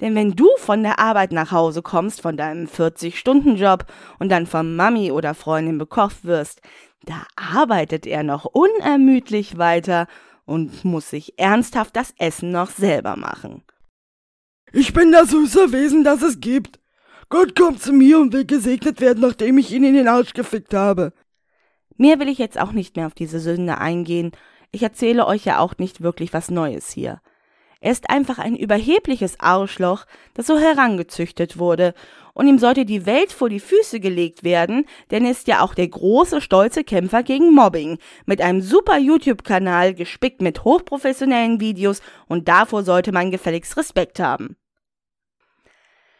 Denn 0.00 0.14
wenn 0.14 0.32
du 0.32 0.48
von 0.56 0.82
der 0.82 0.98
Arbeit 0.98 1.32
nach 1.32 1.52
Hause 1.52 1.82
kommst, 1.82 2.22
von 2.22 2.36
deinem 2.36 2.66
40-Stunden-Job 2.66 3.84
und 4.18 4.30
dann 4.30 4.46
von 4.46 4.74
Mami 4.74 5.12
oder 5.12 5.34
Freundin 5.34 5.78
bekocht 5.78 6.24
wirst, 6.24 6.62
da 7.04 7.26
arbeitet 7.36 8.06
er 8.06 8.22
noch 8.22 8.44
unermüdlich 8.44 9.58
weiter 9.58 10.06
und 10.44 10.84
muss 10.84 11.10
sich 11.10 11.38
ernsthaft 11.38 11.96
das 11.96 12.14
Essen 12.18 12.50
noch 12.50 12.70
selber 12.70 13.16
machen. 13.16 13.62
Ich 14.72 14.92
bin 14.92 15.12
das 15.12 15.30
süße 15.30 15.72
Wesen, 15.72 16.04
das 16.04 16.22
es 16.22 16.40
gibt. 16.40 16.80
Gott 17.28 17.54
kommt 17.56 17.80
zu 17.80 17.92
mir 17.92 18.18
und 18.18 18.32
will 18.32 18.44
gesegnet 18.44 19.00
werden, 19.00 19.20
nachdem 19.20 19.58
ich 19.58 19.72
ihn 19.72 19.84
in 19.84 19.94
den 19.94 20.08
Arsch 20.08 20.32
gefickt 20.32 20.74
habe. 20.74 21.12
Mehr 21.96 22.18
will 22.18 22.28
ich 22.28 22.38
jetzt 22.38 22.58
auch 22.58 22.72
nicht 22.72 22.96
mehr 22.96 23.06
auf 23.06 23.14
diese 23.14 23.40
Sünde 23.40 23.78
eingehen. 23.78 24.32
Ich 24.72 24.82
erzähle 24.82 25.26
euch 25.26 25.44
ja 25.44 25.58
auch 25.58 25.78
nicht 25.78 26.00
wirklich 26.00 26.32
was 26.32 26.50
Neues 26.50 26.90
hier. 26.90 27.20
Er 27.80 27.92
ist 27.92 28.10
einfach 28.10 28.38
ein 28.38 28.56
überhebliches 28.56 29.40
Arschloch, 29.40 30.04
das 30.34 30.46
so 30.46 30.58
herangezüchtet 30.58 31.58
wurde, 31.58 31.94
und 32.34 32.46
ihm 32.46 32.58
sollte 32.58 32.84
die 32.84 33.06
Welt 33.06 33.32
vor 33.32 33.48
die 33.48 33.58
Füße 33.60 34.00
gelegt 34.00 34.44
werden, 34.44 34.86
denn 35.10 35.24
er 35.24 35.30
ist 35.30 35.48
ja 35.48 35.62
auch 35.62 35.74
der 35.74 35.88
große, 35.88 36.40
stolze 36.40 36.84
Kämpfer 36.84 37.22
gegen 37.22 37.54
Mobbing, 37.54 37.98
mit 38.26 38.40
einem 38.40 38.60
super 38.60 38.98
YouTube-Kanal 38.98 39.94
gespickt 39.94 40.42
mit 40.42 40.64
hochprofessionellen 40.64 41.60
Videos, 41.60 42.02
und 42.28 42.48
davor 42.48 42.82
sollte 42.82 43.12
man 43.12 43.30
gefälligst 43.30 43.76
Respekt 43.76 44.20
haben. 44.20 44.56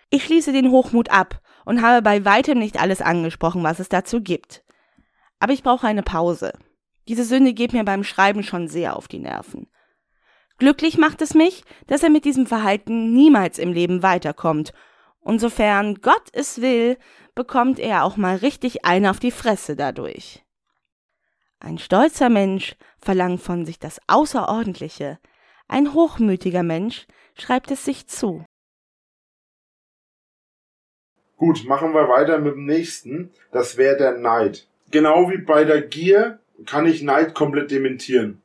Ich 0.08 0.24
schließe 0.24 0.52
den 0.52 0.70
Hochmut 0.70 1.10
ab 1.10 1.40
und 1.64 1.82
habe 1.82 2.02
bei 2.02 2.24
weitem 2.24 2.58
nicht 2.58 2.80
alles 2.80 3.02
angesprochen, 3.02 3.62
was 3.62 3.78
es 3.78 3.88
dazu 3.88 4.20
gibt. 4.20 4.64
Aber 5.38 5.52
ich 5.52 5.62
brauche 5.62 5.86
eine 5.86 6.02
Pause. 6.02 6.52
Diese 7.06 7.24
Sünde 7.24 7.52
geht 7.52 7.72
mir 7.72 7.84
beim 7.84 8.02
Schreiben 8.02 8.42
schon 8.42 8.66
sehr 8.66 8.96
auf 8.96 9.08
die 9.08 9.20
Nerven. 9.20 9.68
Glücklich 10.60 10.98
macht 10.98 11.22
es 11.22 11.32
mich, 11.32 11.64
dass 11.86 12.02
er 12.02 12.10
mit 12.10 12.26
diesem 12.26 12.44
Verhalten 12.44 13.14
niemals 13.14 13.58
im 13.58 13.72
Leben 13.72 14.02
weiterkommt. 14.02 14.74
Und 15.20 15.40
sofern 15.40 15.94
Gott 16.02 16.28
es 16.34 16.60
will, 16.60 16.98
bekommt 17.34 17.78
er 17.78 18.04
auch 18.04 18.18
mal 18.18 18.36
richtig 18.36 18.84
eine 18.84 19.08
auf 19.08 19.18
die 19.18 19.30
Fresse 19.30 19.74
dadurch. 19.74 20.44
Ein 21.60 21.78
stolzer 21.78 22.28
Mensch 22.28 22.76
verlangt 23.00 23.40
von 23.40 23.64
sich 23.64 23.78
das 23.78 24.00
Außerordentliche. 24.06 25.18
Ein 25.66 25.94
hochmütiger 25.94 26.62
Mensch 26.62 27.06
schreibt 27.38 27.70
es 27.70 27.86
sich 27.86 28.06
zu. 28.06 28.44
Gut, 31.38 31.64
machen 31.64 31.94
wir 31.94 32.06
weiter 32.10 32.38
mit 32.38 32.52
dem 32.52 32.66
nächsten. 32.66 33.32
Das 33.50 33.78
wäre 33.78 33.96
der 33.96 34.18
Neid. 34.18 34.68
Genau 34.90 35.30
wie 35.30 35.38
bei 35.38 35.64
der 35.64 35.80
Gier 35.80 36.38
kann 36.66 36.84
ich 36.84 37.00
Neid 37.00 37.34
komplett 37.34 37.70
dementieren. 37.70 38.39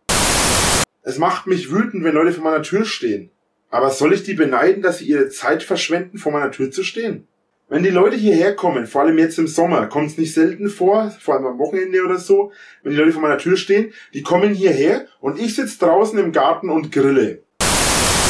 Es 1.08 1.20
macht 1.20 1.46
mich 1.46 1.72
wütend, 1.72 2.04
wenn 2.04 2.16
Leute 2.16 2.34
vor 2.34 2.44
meiner 2.44 2.64
Tür 2.64 2.84
stehen. 2.84 3.30
Aber 3.70 3.92
soll 3.92 4.14
ich 4.14 4.24
die 4.24 4.34
beneiden, 4.34 4.82
dass 4.82 4.98
sie 4.98 5.06
ihre 5.06 5.30
Zeit 5.30 5.62
verschwenden, 5.62 6.18
vor 6.18 6.32
meiner 6.32 6.50
Tür 6.50 6.72
zu 6.72 6.84
stehen? 6.84 7.28
Wenn 7.70 7.84
die 7.84 7.92
Leute 7.92 8.16
hierher 8.16 8.56
kommen, 8.56 8.88
vor 8.88 9.02
allem 9.02 9.20
jetzt 9.20 9.38
im 9.38 9.46
Sommer, 9.46 9.86
kommt 9.86 10.10
es 10.10 10.18
nicht 10.18 10.34
selten 10.34 10.68
vor, 10.68 11.12
vor 11.20 11.36
allem 11.36 11.46
am 11.46 11.60
Wochenende 11.60 12.04
oder 12.04 12.18
so, 12.18 12.52
wenn 12.82 12.94
die 12.94 12.98
Leute 12.98 13.12
vor 13.12 13.22
meiner 13.22 13.38
Tür 13.38 13.56
stehen, 13.56 13.94
die 14.16 14.24
kommen 14.24 14.56
hierher 14.56 15.06
und 15.20 15.40
ich 15.40 15.54
sitze 15.54 15.78
draußen 15.78 16.18
im 16.18 16.32
Garten 16.32 16.72
und 16.72 16.92
grille. 16.92 17.44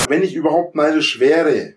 Wenn 0.10 0.24
ich 0.24 0.36
überhaupt 0.36 0.76
neidisch 0.76 1.22
wäre, 1.22 1.76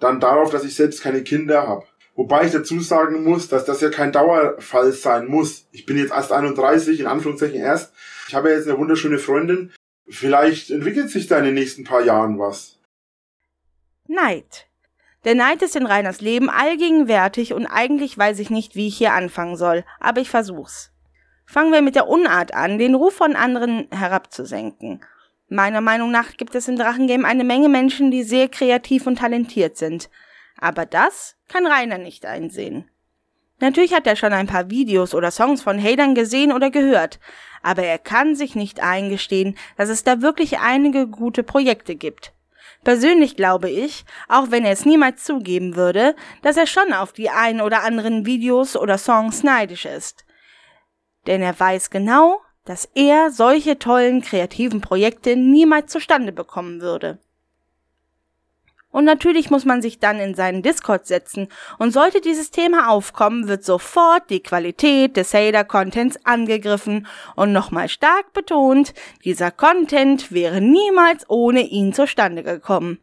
dann 0.00 0.18
darauf, 0.18 0.50
dass 0.50 0.64
ich 0.64 0.74
selbst 0.74 1.00
keine 1.00 1.22
Kinder 1.22 1.68
habe. 1.68 1.84
Wobei 2.16 2.46
ich 2.46 2.52
dazu 2.52 2.80
sagen 2.80 3.22
muss, 3.22 3.46
dass 3.46 3.64
das 3.64 3.80
ja 3.80 3.88
kein 3.88 4.10
Dauerfall 4.10 4.90
sein 4.90 5.28
muss. 5.28 5.68
Ich 5.70 5.86
bin 5.86 5.96
jetzt 5.96 6.12
erst 6.12 6.32
31, 6.32 6.98
in 6.98 7.06
Anführungszeichen 7.06 7.60
erst. 7.60 7.92
Ich 8.26 8.34
habe 8.34 8.50
jetzt 8.50 8.68
eine 8.68 8.78
wunderschöne 8.78 9.18
Freundin. 9.18 9.70
Vielleicht 10.10 10.70
entwickelt 10.70 11.10
sich 11.10 11.26
da 11.28 11.38
in 11.38 11.44
den 11.44 11.54
nächsten 11.54 11.84
paar 11.84 12.02
Jahren 12.02 12.38
was. 12.38 12.78
Neid. 14.06 14.66
Der 15.24 15.34
Neid 15.34 15.62
ist 15.62 15.76
in 15.76 15.86
Reiners 15.86 16.20
Leben 16.20 16.50
allgegenwärtig 16.50 17.52
und 17.52 17.66
eigentlich 17.66 18.16
weiß 18.16 18.38
ich 18.38 18.50
nicht, 18.50 18.74
wie 18.74 18.88
ich 18.88 18.96
hier 18.96 19.12
anfangen 19.12 19.56
soll, 19.56 19.84
aber 20.00 20.20
ich 20.20 20.30
versuch's. 20.30 20.90
Fangen 21.46 21.72
wir 21.72 21.82
mit 21.82 21.94
der 21.94 22.08
Unart 22.08 22.54
an, 22.54 22.78
den 22.78 22.94
Ruf 22.94 23.14
von 23.14 23.36
anderen 23.36 23.86
herabzusenken. 23.90 25.04
Meiner 25.48 25.80
Meinung 25.80 26.10
nach 26.10 26.36
gibt 26.36 26.54
es 26.54 26.68
im 26.68 26.76
Drachengame 26.76 27.26
eine 27.26 27.44
Menge 27.44 27.68
Menschen, 27.68 28.10
die 28.10 28.22
sehr 28.22 28.48
kreativ 28.48 29.06
und 29.06 29.18
talentiert 29.18 29.76
sind. 29.76 30.08
Aber 30.56 30.86
das 30.86 31.36
kann 31.48 31.66
Rainer 31.66 31.98
nicht 31.98 32.24
einsehen. 32.24 32.88
Natürlich 33.58 33.92
hat 33.92 34.06
er 34.06 34.16
schon 34.16 34.32
ein 34.32 34.46
paar 34.46 34.70
Videos 34.70 35.14
oder 35.14 35.30
Songs 35.30 35.60
von 35.60 35.82
Hatern 35.82 36.14
gesehen 36.14 36.52
oder 36.52 36.70
gehört, 36.70 37.20
aber 37.62 37.82
er 37.82 37.98
kann 37.98 38.34
sich 38.34 38.54
nicht 38.54 38.80
eingestehen, 38.80 39.56
dass 39.76 39.88
es 39.88 40.04
da 40.04 40.22
wirklich 40.22 40.58
einige 40.58 41.06
gute 41.06 41.42
Projekte 41.42 41.96
gibt. 41.96 42.32
Persönlich 42.82 43.36
glaube 43.36 43.68
ich, 43.68 44.04
auch 44.28 44.50
wenn 44.50 44.64
er 44.64 44.72
es 44.72 44.86
niemals 44.86 45.24
zugeben 45.24 45.76
würde, 45.76 46.16
dass 46.42 46.56
er 46.56 46.66
schon 46.66 46.92
auf 46.92 47.12
die 47.12 47.28
ein 47.28 47.60
oder 47.60 47.82
anderen 47.82 48.24
Videos 48.24 48.76
oder 48.76 48.96
Songs 48.96 49.42
neidisch 49.42 49.84
ist. 49.84 50.24
Denn 51.26 51.42
er 51.42 51.58
weiß 51.58 51.90
genau, 51.90 52.40
dass 52.64 52.88
er 52.94 53.30
solche 53.30 53.78
tollen 53.78 54.22
kreativen 54.22 54.80
Projekte 54.80 55.36
niemals 55.36 55.92
zustande 55.92 56.32
bekommen 56.32 56.80
würde. 56.80 57.18
Und 58.92 59.04
natürlich 59.04 59.50
muss 59.50 59.64
man 59.64 59.82
sich 59.82 60.00
dann 60.00 60.18
in 60.18 60.34
seinen 60.34 60.62
Discord 60.62 61.06
setzen 61.06 61.48
und 61.78 61.92
sollte 61.92 62.20
dieses 62.20 62.50
Thema 62.50 62.90
aufkommen, 62.90 63.46
wird 63.46 63.64
sofort 63.64 64.28
die 64.30 64.42
Qualität 64.42 65.16
des 65.16 65.32
Hater-Contents 65.32 66.18
angegriffen 66.24 67.06
und 67.36 67.52
nochmal 67.52 67.88
stark 67.88 68.32
betont, 68.32 68.92
dieser 69.24 69.52
Content 69.52 70.32
wäre 70.32 70.60
niemals 70.60 71.28
ohne 71.28 71.60
ihn 71.60 71.92
zustande 71.92 72.42
gekommen. 72.42 72.98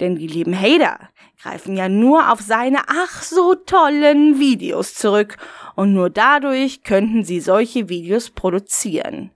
Denn 0.00 0.16
die 0.16 0.26
lieben 0.26 0.58
Hater 0.58 1.10
greifen 1.40 1.76
ja 1.76 1.88
nur 1.88 2.32
auf 2.32 2.40
seine 2.40 2.80
ach 2.88 3.22
so 3.22 3.54
tollen 3.54 4.40
Videos 4.40 4.94
zurück 4.94 5.36
und 5.76 5.94
nur 5.94 6.10
dadurch 6.10 6.82
könnten 6.82 7.24
sie 7.24 7.40
solche 7.40 7.88
Videos 7.88 8.30
produzieren. 8.30 9.30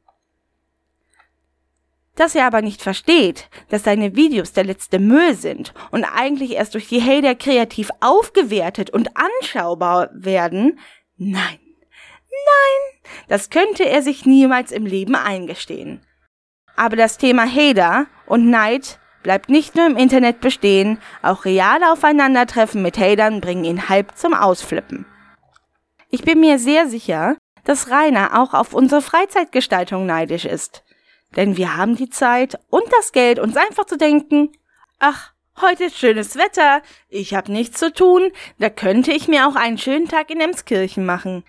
Dass 2.14 2.34
er 2.34 2.46
aber 2.46 2.60
nicht 2.60 2.82
versteht, 2.82 3.48
dass 3.70 3.84
seine 3.84 4.14
Videos 4.16 4.52
der 4.52 4.64
letzte 4.64 4.98
Müll 4.98 5.34
sind 5.34 5.72
und 5.90 6.04
eigentlich 6.04 6.52
erst 6.52 6.74
durch 6.74 6.88
die 6.88 7.00
Hater 7.00 7.34
kreativ 7.34 7.90
aufgewertet 8.00 8.90
und 8.90 9.10
anschaubar 9.16 10.10
werden, 10.12 10.78
nein, 11.16 11.58
nein, 11.98 13.12
das 13.28 13.48
könnte 13.48 13.88
er 13.88 14.02
sich 14.02 14.26
niemals 14.26 14.72
im 14.72 14.84
Leben 14.84 15.14
eingestehen. 15.14 16.04
Aber 16.76 16.96
das 16.96 17.16
Thema 17.16 17.46
Hater 17.46 18.06
und 18.26 18.50
Neid 18.50 18.98
bleibt 19.22 19.48
nicht 19.48 19.74
nur 19.74 19.86
im 19.86 19.96
Internet 19.96 20.40
bestehen, 20.40 20.98
auch 21.22 21.44
reale 21.44 21.92
Aufeinandertreffen 21.92 22.82
mit 22.82 22.98
Hatern 22.98 23.40
bringen 23.40 23.64
ihn 23.64 23.88
halb 23.88 24.16
zum 24.16 24.34
Ausflippen. 24.34 25.06
Ich 26.10 26.22
bin 26.22 26.40
mir 26.40 26.58
sehr 26.58 26.88
sicher, 26.88 27.36
dass 27.64 27.90
Rainer 27.90 28.38
auch 28.38 28.52
auf 28.52 28.74
unsere 28.74 29.00
Freizeitgestaltung 29.00 30.04
neidisch 30.04 30.44
ist. 30.44 30.82
Denn 31.36 31.56
wir 31.56 31.76
haben 31.76 31.96
die 31.96 32.10
Zeit 32.10 32.58
und 32.68 32.84
das 32.98 33.12
Geld, 33.12 33.38
uns 33.38 33.56
einfach 33.56 33.86
zu 33.86 33.96
denken, 33.96 34.50
ach, 34.98 35.32
heute 35.60 35.84
ist 35.84 35.98
schönes 35.98 36.36
Wetter, 36.36 36.82
ich 37.08 37.34
habe 37.34 37.52
nichts 37.52 37.78
zu 37.78 37.92
tun, 37.92 38.30
da 38.58 38.68
könnte 38.70 39.12
ich 39.12 39.28
mir 39.28 39.46
auch 39.48 39.56
einen 39.56 39.78
schönen 39.78 40.08
Tag 40.08 40.30
in 40.30 40.40
Emskirchen 40.40 41.04
machen. 41.06 41.44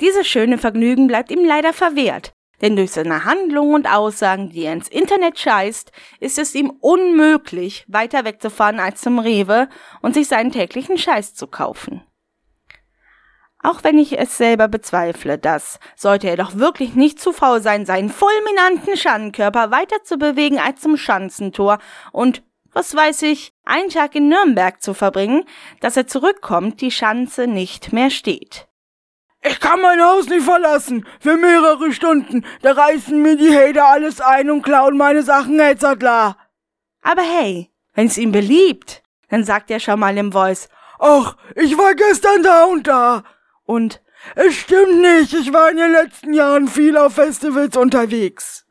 Dieses 0.00 0.26
schöne 0.26 0.58
Vergnügen 0.58 1.06
bleibt 1.06 1.30
ihm 1.30 1.44
leider 1.44 1.72
verwehrt, 1.72 2.32
denn 2.60 2.76
durch 2.76 2.92
seine 2.92 3.24
Handlungen 3.24 3.74
und 3.74 3.92
Aussagen, 3.92 4.50
die 4.50 4.62
er 4.62 4.72
ins 4.72 4.88
Internet 4.88 5.38
scheißt, 5.38 5.92
ist 6.20 6.38
es 6.38 6.54
ihm 6.54 6.70
unmöglich, 6.80 7.84
weiter 7.88 8.24
wegzufahren 8.24 8.80
als 8.80 9.00
zum 9.00 9.18
Rewe 9.18 9.68
und 10.00 10.14
sich 10.14 10.28
seinen 10.28 10.52
täglichen 10.52 10.98
Scheiß 10.98 11.34
zu 11.34 11.46
kaufen. 11.46 12.02
Auch 13.62 13.82
wenn 13.82 13.98
ich 13.98 14.18
es 14.18 14.38
selber 14.38 14.68
bezweifle, 14.68 15.36
dass, 15.36 15.80
sollte 15.96 16.28
er 16.28 16.36
doch 16.36 16.56
wirklich 16.56 16.94
nicht 16.94 17.20
zu 17.20 17.32
faul 17.32 17.60
sein, 17.60 17.86
seinen 17.86 18.08
fulminanten 18.08 18.96
Schandenkörper 18.96 19.70
weiter 19.70 20.02
zu 20.04 20.16
bewegen 20.16 20.58
als 20.58 20.80
zum 20.80 20.96
Schanzentor 20.96 21.78
und, 22.12 22.42
was 22.72 22.94
weiß 22.94 23.22
ich, 23.22 23.52
einen 23.64 23.88
Tag 23.88 24.14
in 24.14 24.28
Nürnberg 24.28 24.80
zu 24.80 24.94
verbringen, 24.94 25.44
dass 25.80 25.96
er 25.96 26.06
zurückkommt, 26.06 26.80
die 26.80 26.92
Schanze 26.92 27.48
nicht 27.48 27.92
mehr 27.92 28.10
steht. 28.10 28.68
Ich 29.42 29.60
kann 29.60 29.80
mein 29.80 30.02
Haus 30.02 30.28
nicht 30.28 30.44
verlassen. 30.44 31.06
Für 31.20 31.36
mehrere 31.36 31.92
Stunden. 31.92 32.44
Da 32.62 32.72
reißen 32.72 33.20
mir 33.20 33.36
die 33.36 33.56
Hater 33.56 33.86
alles 33.86 34.20
ein 34.20 34.50
und 34.50 34.62
klauen 34.62 34.96
meine 34.96 35.22
Sachen, 35.22 35.60
Hetzadler. 35.60 36.36
Aber 37.02 37.22
hey, 37.22 37.70
wenn's 37.94 38.18
ihm 38.18 38.32
beliebt, 38.32 39.02
dann 39.30 39.44
sagt 39.44 39.70
er 39.70 39.80
schon 39.80 40.00
mal 40.00 40.16
im 40.16 40.32
Voice, 40.32 40.68
Ach, 40.98 41.36
ich 41.54 41.78
war 41.78 41.94
gestern 41.94 42.42
da 42.42 42.64
und 42.64 42.86
da. 42.88 43.22
Und 43.68 44.00
es 44.34 44.54
stimmt 44.54 45.02
nicht, 45.02 45.34
ich 45.34 45.52
war 45.52 45.70
in 45.70 45.76
den 45.76 45.92
letzten 45.92 46.32
Jahren 46.32 46.68
viel 46.68 46.96
auf 46.96 47.16
Festivals 47.16 47.76
unterwegs. 47.76 48.64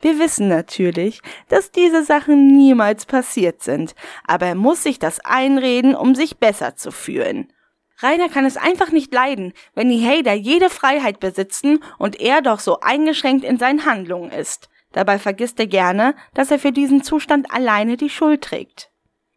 Wir 0.00 0.16
wissen 0.20 0.46
natürlich, 0.46 1.20
dass 1.48 1.72
diese 1.72 2.04
Sachen 2.04 2.46
niemals 2.46 3.04
passiert 3.04 3.64
sind, 3.64 3.96
aber 4.24 4.46
er 4.46 4.54
muss 4.54 4.84
sich 4.84 5.00
das 5.00 5.18
einreden, 5.24 5.96
um 5.96 6.14
sich 6.14 6.38
besser 6.38 6.76
zu 6.76 6.92
fühlen. 6.92 7.52
Rainer 7.98 8.28
kann 8.28 8.44
es 8.44 8.56
einfach 8.56 8.92
nicht 8.92 9.12
leiden, 9.12 9.54
wenn 9.74 9.88
die 9.88 10.06
Hater 10.06 10.34
jede 10.34 10.70
Freiheit 10.70 11.18
besitzen 11.18 11.82
und 11.98 12.20
er 12.20 12.42
doch 12.42 12.60
so 12.60 12.78
eingeschränkt 12.78 13.44
in 13.44 13.58
seinen 13.58 13.86
Handlungen 13.86 14.30
ist. 14.30 14.68
Dabei 14.92 15.18
vergisst 15.18 15.58
er 15.58 15.66
gerne, 15.66 16.14
dass 16.32 16.52
er 16.52 16.60
für 16.60 16.70
diesen 16.70 17.02
Zustand 17.02 17.52
alleine 17.52 17.96
die 17.96 18.10
Schuld 18.10 18.42
trägt. 18.42 18.91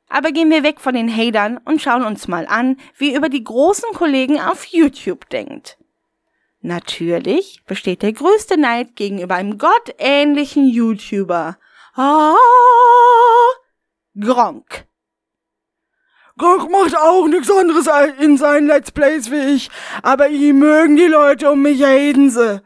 Aber 0.10 0.32
gehen 0.32 0.50
wir 0.50 0.64
weg 0.64 0.80
von 0.80 0.94
den 0.94 1.14
Hatern 1.16 1.58
und 1.66 1.82
schauen 1.82 2.04
uns 2.04 2.28
mal 2.28 2.46
an, 2.48 2.78
wie 2.98 3.16
über 3.16 3.30
die 3.30 3.44
großen 3.44 3.90
Kollegen 3.94 4.40
auf 4.40 4.66
YouTube 4.66 5.30
denkt. 5.30 5.78
Natürlich 6.62 7.62
besteht 7.68 8.02
der 8.02 8.14
größte 8.14 8.58
Neid 8.58 8.96
gegenüber 8.96 9.36
einem 9.36 9.58
gottähnlichen 9.58 10.68
YouTuber. 10.68 11.58
Ah, 11.94 12.36
Gronk. 14.20 14.86
Gronk 16.38 16.70
macht 16.70 16.98
auch 16.98 17.28
nichts 17.28 17.50
anderes 17.50 17.88
in 18.20 18.38
seinen 18.38 18.68
Let's 18.68 18.92
Plays 18.92 19.32
wie 19.32 19.56
ich, 19.56 19.70
aber 20.02 20.28
ihn 20.28 20.60
mögen 20.60 20.96
die 20.96 21.06
Leute 21.06 21.52
um 21.52 21.62
mich 21.62 21.84
haten 21.84 22.30
sie. 22.30 22.62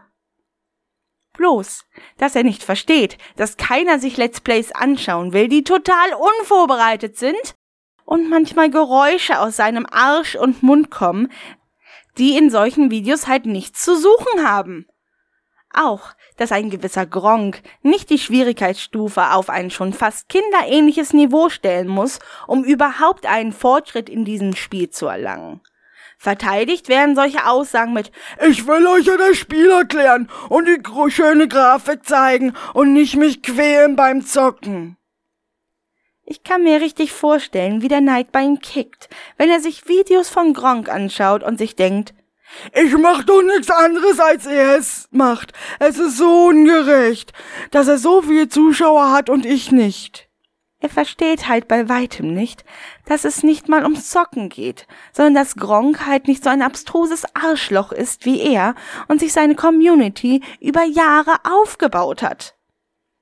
Bloß, 1.40 1.86
dass 2.18 2.36
er 2.36 2.44
nicht 2.44 2.64
versteht, 2.64 3.18
dass 3.38 3.56
keiner 3.56 3.98
sich 3.98 4.18
Let's 4.18 4.42
Plays 4.42 4.74
anschauen 4.74 5.32
will, 5.32 5.48
die 5.48 5.64
total 5.64 6.14
unvorbereitet 6.14 7.18
sind 7.18 7.56
und 8.04 8.30
manchmal 8.30 8.70
Geräusche 8.70 9.40
aus 9.40 9.56
seinem 9.56 9.86
Arsch 9.90 10.36
und 10.36 10.64
Mund 10.64 10.92
kommen, 10.92 11.32
die 12.18 12.38
in 12.38 12.50
solchen 12.50 12.92
Videos 12.92 13.28
halt 13.28 13.46
nichts 13.46 13.86
zu 13.86 13.96
suchen 13.96 14.46
haben. 14.46 14.86
Auch, 15.74 16.12
dass 16.36 16.52
ein 16.52 16.70
gewisser 16.70 17.06
Gronk 17.06 17.62
nicht 17.84 18.10
die 18.10 18.20
Schwierigkeitsstufe 18.20 19.32
auf 19.32 19.50
ein 19.50 19.72
schon 19.72 19.94
fast 19.94 20.28
kinderähnliches 20.28 21.14
Niveau 21.14 21.48
stellen 21.48 21.88
muss, 21.88 22.20
um 22.48 22.66
überhaupt 22.66 23.26
einen 23.26 23.54
Fortschritt 23.54 24.10
in 24.10 24.26
diesem 24.26 24.58
Spiel 24.58 24.90
zu 24.90 25.08
erlangen. 25.08 25.62
Verteidigt 26.22 26.90
werden 26.90 27.16
solche 27.16 27.48
Aussagen 27.48 27.94
mit 27.94 28.12
Ich 28.46 28.68
will 28.68 28.86
euch 28.88 29.06
ja 29.06 29.16
das 29.16 29.38
Spiel 29.38 29.72
erklären 29.72 30.30
und 30.50 30.68
die 30.68 31.12
schöne 31.12 31.48
Grafik 31.48 32.06
zeigen 32.06 32.54
und 32.74 32.92
nicht 32.92 33.16
mich 33.16 33.42
quälen 33.42 33.96
beim 33.96 34.26
Zocken. 34.26 34.98
Ich 36.26 36.44
kann 36.44 36.64
mir 36.64 36.82
richtig 36.82 37.14
vorstellen, 37.14 37.82
wie 37.82 37.88
der 37.88 38.02
Neid 38.02 38.34
bei 38.34 38.42
ihm 38.42 38.60
kickt, 38.60 39.08
wenn 39.38 39.50
er 39.50 39.62
sich 39.62 39.88
Videos 39.88 40.30
von 40.30 40.54
Gronk 40.54 40.90
anschaut 40.90 41.42
und 41.42 41.58
sich 41.58 41.78
denkt, 41.78 42.14
ich 42.74 42.98
mach 42.98 43.24
doch 43.24 43.42
nichts 43.42 43.72
anderes, 43.72 44.20
als 44.20 44.46
er 44.46 44.78
es 44.78 45.08
macht. 45.12 45.54
Es 45.80 45.98
ist 45.98 46.18
so 46.18 46.48
ungerecht, 46.48 47.32
dass 47.72 47.88
er 47.88 47.98
so 47.98 48.22
viele 48.22 48.50
Zuschauer 48.50 49.12
hat 49.12 49.30
und 49.30 49.46
ich 49.46 49.72
nicht. 49.72 50.29
Er 50.82 50.90
versteht 50.90 51.50
halt 51.50 51.68
bei 51.68 51.90
weitem 51.90 52.34
nicht, 52.34 52.64
dass 53.06 53.26
es 53.26 53.44
nicht 53.44 53.68
mal 53.68 53.84
ums 53.84 54.10
Zocken 54.10 54.48
geht, 54.48 54.88
sondern 55.12 55.36
dass 55.36 55.56
Gronk 55.56 56.06
halt 56.06 56.30
nicht 56.30 56.42
so 56.42 56.50
ein 56.50 56.62
abstruses 56.62 57.26
Arschloch 57.36 57.92
ist 57.92 58.26
wie 58.26 58.40
er 58.40 58.76
und 59.10 59.20
sich 59.20 59.34
seine 59.34 59.56
Community 59.56 60.42
über 60.62 60.84
Jahre 60.84 61.36
aufgebaut 61.44 62.24
hat. 62.24 62.56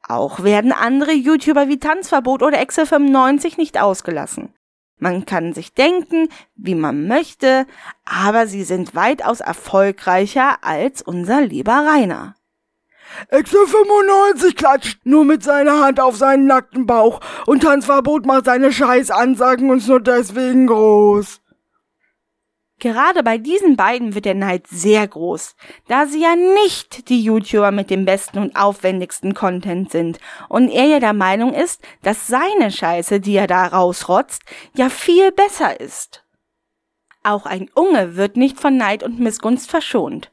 Auch 0.08 0.44
werden 0.44 0.72
andere 0.72 1.14
YouTuber 1.14 1.68
wie 1.68 1.80
Tanzverbot 1.80 2.44
oder 2.44 2.60
Excel 2.60 2.86
95 2.86 3.58
nicht 3.58 3.80
ausgelassen. 3.80 4.54
Man 5.00 5.26
kann 5.26 5.54
sich 5.54 5.74
denken, 5.74 6.30
wie 6.56 6.76
man 6.76 7.08
möchte, 7.08 7.66
aber 8.06 8.48
sie 8.48 8.64
sind 8.64 8.96
weitaus 8.96 9.42
erfolgreicher 9.42 10.64
als 10.64 11.02
unser 11.02 11.42
lieber 11.42 11.86
Rainer. 11.86 12.37
Excel 13.30 13.66
95 13.66 14.56
klatscht 14.56 15.00
nur 15.04 15.26
mit 15.26 15.44
seiner 15.44 15.80
Hand 15.80 16.00
auf 16.00 16.16
seinen 16.16 16.48
nackten 16.48 16.86
Bauch 16.86 17.20
und 17.46 17.64
Tanzverbot 17.64 18.26
macht 18.26 18.46
seine 18.46 18.72
Scheißansagen 18.72 19.70
uns 19.70 19.88
nur 19.88 20.00
deswegen 20.00 20.68
groß. 20.68 21.42
Gerade 22.80 23.24
bei 23.24 23.40
diesen 23.40 23.76
beiden 23.76 24.14
wird 24.14 24.26
der 24.26 24.36
Neid 24.36 24.68
sehr 24.68 25.08
groß, 25.08 25.56
da 25.88 26.06
sie 26.06 26.22
ja 26.22 26.36
nicht 26.36 27.10
die 27.10 27.24
YouTuber 27.24 27.72
mit 27.72 27.90
dem 27.90 28.06
besten 28.06 28.38
und 28.38 28.56
aufwendigsten 28.56 29.34
Content 29.34 29.92
sind 29.92 30.20
und 30.48 30.70
er 30.70 30.86
ja 30.86 31.00
der 31.00 31.14
Meinung 31.14 31.56
ist, 31.56 31.82
dass 32.04 32.28
seine 32.28 32.70
Scheiße, 32.70 33.20
die 33.20 33.36
er 33.36 33.48
da 33.48 33.66
rausrotzt, 33.66 34.44
ja 34.76 34.90
viel 34.90 35.32
besser 35.32 35.80
ist. 35.80 36.24
Auch 37.24 37.48
ein 37.48 37.68
Unge 37.74 38.16
wird 38.16 38.38
nicht 38.38 38.60
von 38.60 38.78
Neid 38.78 39.02
und 39.02 39.20
Missgunst 39.20 39.72
verschont. 39.72 40.32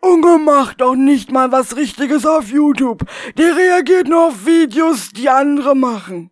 Unge 0.00 0.38
macht 0.38 0.80
doch 0.80 0.94
nicht 0.94 1.32
mal 1.32 1.52
was 1.52 1.76
Richtiges 1.76 2.26
auf 2.26 2.48
YouTube. 2.48 3.04
Der 3.36 3.56
reagiert 3.56 4.08
nur 4.08 4.28
auf 4.28 4.46
Videos, 4.46 5.10
die 5.10 5.28
andere 5.28 5.74
machen. 5.74 6.30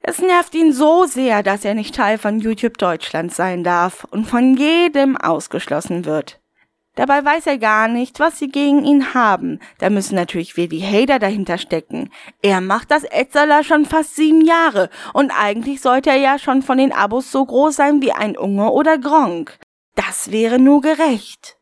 Es 0.00 0.18
nervt 0.18 0.54
ihn 0.54 0.72
so 0.72 1.04
sehr, 1.04 1.42
dass 1.42 1.64
er 1.64 1.74
nicht 1.74 1.94
Teil 1.94 2.18
von 2.18 2.40
YouTube 2.40 2.76
Deutschland 2.78 3.32
sein 3.32 3.62
darf 3.62 4.04
und 4.10 4.26
von 4.26 4.56
jedem 4.56 5.16
ausgeschlossen 5.16 6.04
wird. 6.04 6.40
Dabei 6.94 7.24
weiß 7.24 7.46
er 7.46 7.56
gar 7.56 7.88
nicht, 7.88 8.20
was 8.20 8.38
sie 8.38 8.48
gegen 8.48 8.84
ihn 8.84 9.14
haben. 9.14 9.60
Da 9.78 9.88
müssen 9.88 10.14
natürlich 10.14 10.56
wir 10.56 10.68
die 10.68 10.82
Hater 10.82 11.18
dahinter 11.18 11.56
stecken. 11.56 12.10
Er 12.42 12.60
macht 12.60 12.90
das 12.90 13.04
Etzerler 13.04 13.64
schon 13.64 13.86
fast 13.86 14.16
sieben 14.16 14.44
Jahre 14.44 14.90
und 15.14 15.30
eigentlich 15.30 15.80
sollte 15.80 16.10
er 16.10 16.16
ja 16.16 16.38
schon 16.38 16.62
von 16.62 16.76
den 16.76 16.92
Abos 16.92 17.30
so 17.30 17.46
groß 17.46 17.76
sein 17.76 18.02
wie 18.02 18.12
ein 18.12 18.36
Unge 18.36 18.70
oder 18.70 18.98
Gronk. 18.98 19.58
Das 19.94 20.32
wäre 20.32 20.58
nur 20.58 20.82
gerecht. 20.82 21.56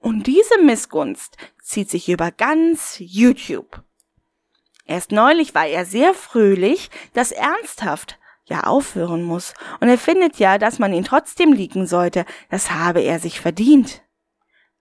Und 0.00 0.26
diese 0.26 0.58
Missgunst 0.62 1.36
zieht 1.62 1.90
sich 1.90 2.08
über 2.08 2.30
ganz 2.30 2.96
YouTube. 2.98 3.82
Erst 4.84 5.12
neulich 5.12 5.54
war 5.54 5.66
er 5.66 5.84
sehr 5.84 6.14
fröhlich, 6.14 6.90
dass 7.12 7.32
ernsthaft 7.32 8.18
ja 8.44 8.64
aufhören 8.64 9.22
muss, 9.22 9.52
und 9.80 9.88
er 9.88 9.98
findet 9.98 10.38
ja, 10.38 10.56
dass 10.56 10.78
man 10.78 10.94
ihn 10.94 11.04
trotzdem 11.04 11.52
liegen 11.52 11.86
sollte, 11.86 12.24
das 12.48 12.70
habe 12.70 13.00
er 13.00 13.18
sich 13.20 13.40
verdient. 13.40 14.02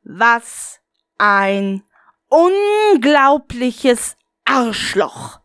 Was 0.03 0.79
ein 1.17 1.83
unglaubliches 2.29 4.15
Arschloch. 4.45 5.41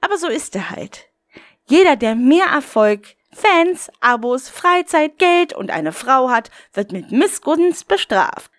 Aber 0.00 0.16
so 0.16 0.28
ist 0.28 0.54
er 0.54 0.70
halt. 0.70 1.08
Jeder, 1.64 1.96
der 1.96 2.14
mehr 2.14 2.46
Erfolg, 2.46 3.16
Fans, 3.34 3.90
Abos, 4.00 4.48
Freizeit, 4.48 5.18
Geld 5.18 5.54
und 5.54 5.70
eine 5.70 5.92
Frau 5.92 6.30
hat, 6.30 6.50
wird 6.74 6.92
mit 6.92 7.12
Missgunst 7.12 7.88
bestraft. 7.88 8.50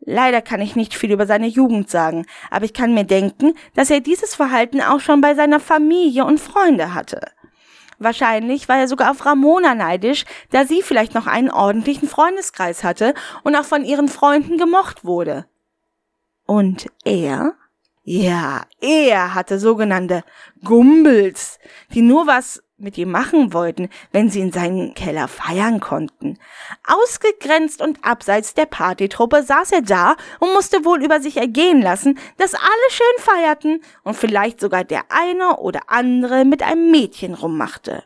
Leider 0.00 0.40
kann 0.40 0.60
ich 0.60 0.76
nicht 0.76 0.94
viel 0.94 1.10
über 1.10 1.26
seine 1.26 1.48
Jugend 1.48 1.90
sagen, 1.90 2.26
aber 2.50 2.64
ich 2.64 2.72
kann 2.72 2.94
mir 2.94 3.04
denken, 3.04 3.54
dass 3.74 3.90
er 3.90 4.00
dieses 4.00 4.34
Verhalten 4.34 4.80
auch 4.80 5.00
schon 5.00 5.20
bei 5.20 5.34
seiner 5.34 5.58
Familie 5.58 6.24
und 6.24 6.38
Freunde 6.38 6.94
hatte. 6.94 7.20
Wahrscheinlich 7.98 8.68
war 8.68 8.78
er 8.78 8.88
sogar 8.88 9.10
auf 9.10 9.24
Ramona 9.24 9.74
neidisch, 9.74 10.24
da 10.50 10.64
sie 10.64 10.82
vielleicht 10.82 11.14
noch 11.14 11.26
einen 11.26 11.50
ordentlichen 11.50 12.08
Freundeskreis 12.08 12.84
hatte 12.84 13.14
und 13.42 13.56
auch 13.56 13.64
von 13.64 13.84
ihren 13.84 14.08
Freunden 14.08 14.58
gemocht 14.58 15.04
wurde. 15.04 15.46
Und 16.46 16.86
er? 17.04 17.54
Ja, 18.04 18.62
er 18.80 19.34
hatte 19.34 19.58
sogenannte 19.58 20.22
Gumbels, 20.62 21.58
die 21.92 22.02
nur 22.02 22.28
was 22.28 22.62
mit 22.78 22.98
ihm 22.98 23.10
machen 23.10 23.54
wollten, 23.54 23.88
wenn 24.12 24.28
sie 24.28 24.40
in 24.40 24.52
seinen 24.52 24.94
Keller 24.94 25.28
feiern 25.28 25.80
konnten. 25.80 26.38
Ausgegrenzt 26.86 27.80
und 27.80 28.04
abseits 28.04 28.52
der 28.52 28.66
Partytruppe 28.66 29.42
saß 29.42 29.72
er 29.72 29.82
da 29.82 30.16
und 30.40 30.52
musste 30.52 30.84
wohl 30.84 31.02
über 31.02 31.20
sich 31.20 31.38
ergehen 31.38 31.80
lassen, 31.80 32.18
dass 32.36 32.54
alle 32.54 32.90
schön 32.90 33.22
feierten 33.22 33.80
und 34.02 34.14
vielleicht 34.14 34.60
sogar 34.60 34.84
der 34.84 35.04
eine 35.08 35.56
oder 35.56 35.80
andere 35.88 36.44
mit 36.44 36.62
einem 36.62 36.90
Mädchen 36.90 37.34
rummachte. 37.34 38.04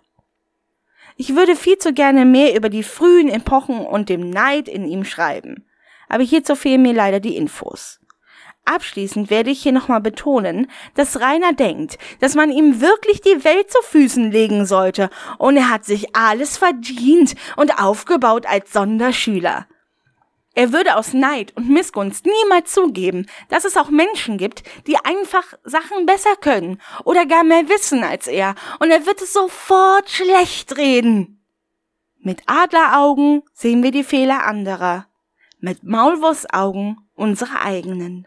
Ich 1.16 1.34
würde 1.34 1.56
viel 1.56 1.78
zu 1.78 1.92
gerne 1.92 2.24
mehr 2.24 2.54
über 2.56 2.68
die 2.68 2.84
frühen 2.84 3.28
Epochen 3.28 3.80
und 3.80 4.08
dem 4.08 4.30
Neid 4.30 4.68
in 4.68 4.86
ihm 4.86 5.04
schreiben. 5.04 5.66
aber 6.10 6.24
hierzu 6.24 6.56
fehlen 6.56 6.82
mir 6.82 6.92
leider 6.92 7.20
die 7.20 7.36
Infos. 7.36 7.99
Abschließend 8.70 9.30
werde 9.30 9.50
ich 9.50 9.64
hier 9.64 9.72
nochmal 9.72 10.00
betonen, 10.00 10.70
dass 10.94 11.20
Rainer 11.20 11.52
denkt, 11.52 11.98
dass 12.20 12.36
man 12.36 12.52
ihm 12.52 12.80
wirklich 12.80 13.20
die 13.20 13.42
Welt 13.42 13.68
zu 13.68 13.82
Füßen 13.82 14.30
legen 14.30 14.64
sollte, 14.64 15.10
und 15.38 15.56
er 15.56 15.70
hat 15.70 15.84
sich 15.84 16.14
alles 16.14 16.56
verdient 16.56 17.34
und 17.56 17.82
aufgebaut 17.82 18.46
als 18.46 18.72
Sonderschüler. 18.72 19.66
Er 20.54 20.72
würde 20.72 20.94
aus 20.94 21.14
Neid 21.14 21.52
und 21.56 21.68
Missgunst 21.68 22.26
niemals 22.26 22.70
zugeben, 22.70 23.26
dass 23.48 23.64
es 23.64 23.76
auch 23.76 23.90
Menschen 23.90 24.38
gibt, 24.38 24.62
die 24.86 24.98
einfach 24.98 25.54
Sachen 25.64 26.06
besser 26.06 26.36
können 26.40 26.80
oder 27.02 27.26
gar 27.26 27.42
mehr 27.42 27.68
wissen 27.68 28.04
als 28.04 28.28
er, 28.28 28.54
und 28.78 28.92
er 28.92 29.04
wird 29.04 29.20
es 29.20 29.32
sofort 29.32 30.08
schlecht 30.08 30.76
reden. 30.76 31.42
Mit 32.20 32.42
Adleraugen 32.46 33.42
sehen 33.52 33.82
wir 33.82 33.90
die 33.90 34.04
Fehler 34.04 34.44
anderer, 34.44 35.06
mit 35.58 35.82
Maulwurfsaugen 35.82 36.98
unsere 37.16 37.62
eigenen. 37.62 38.26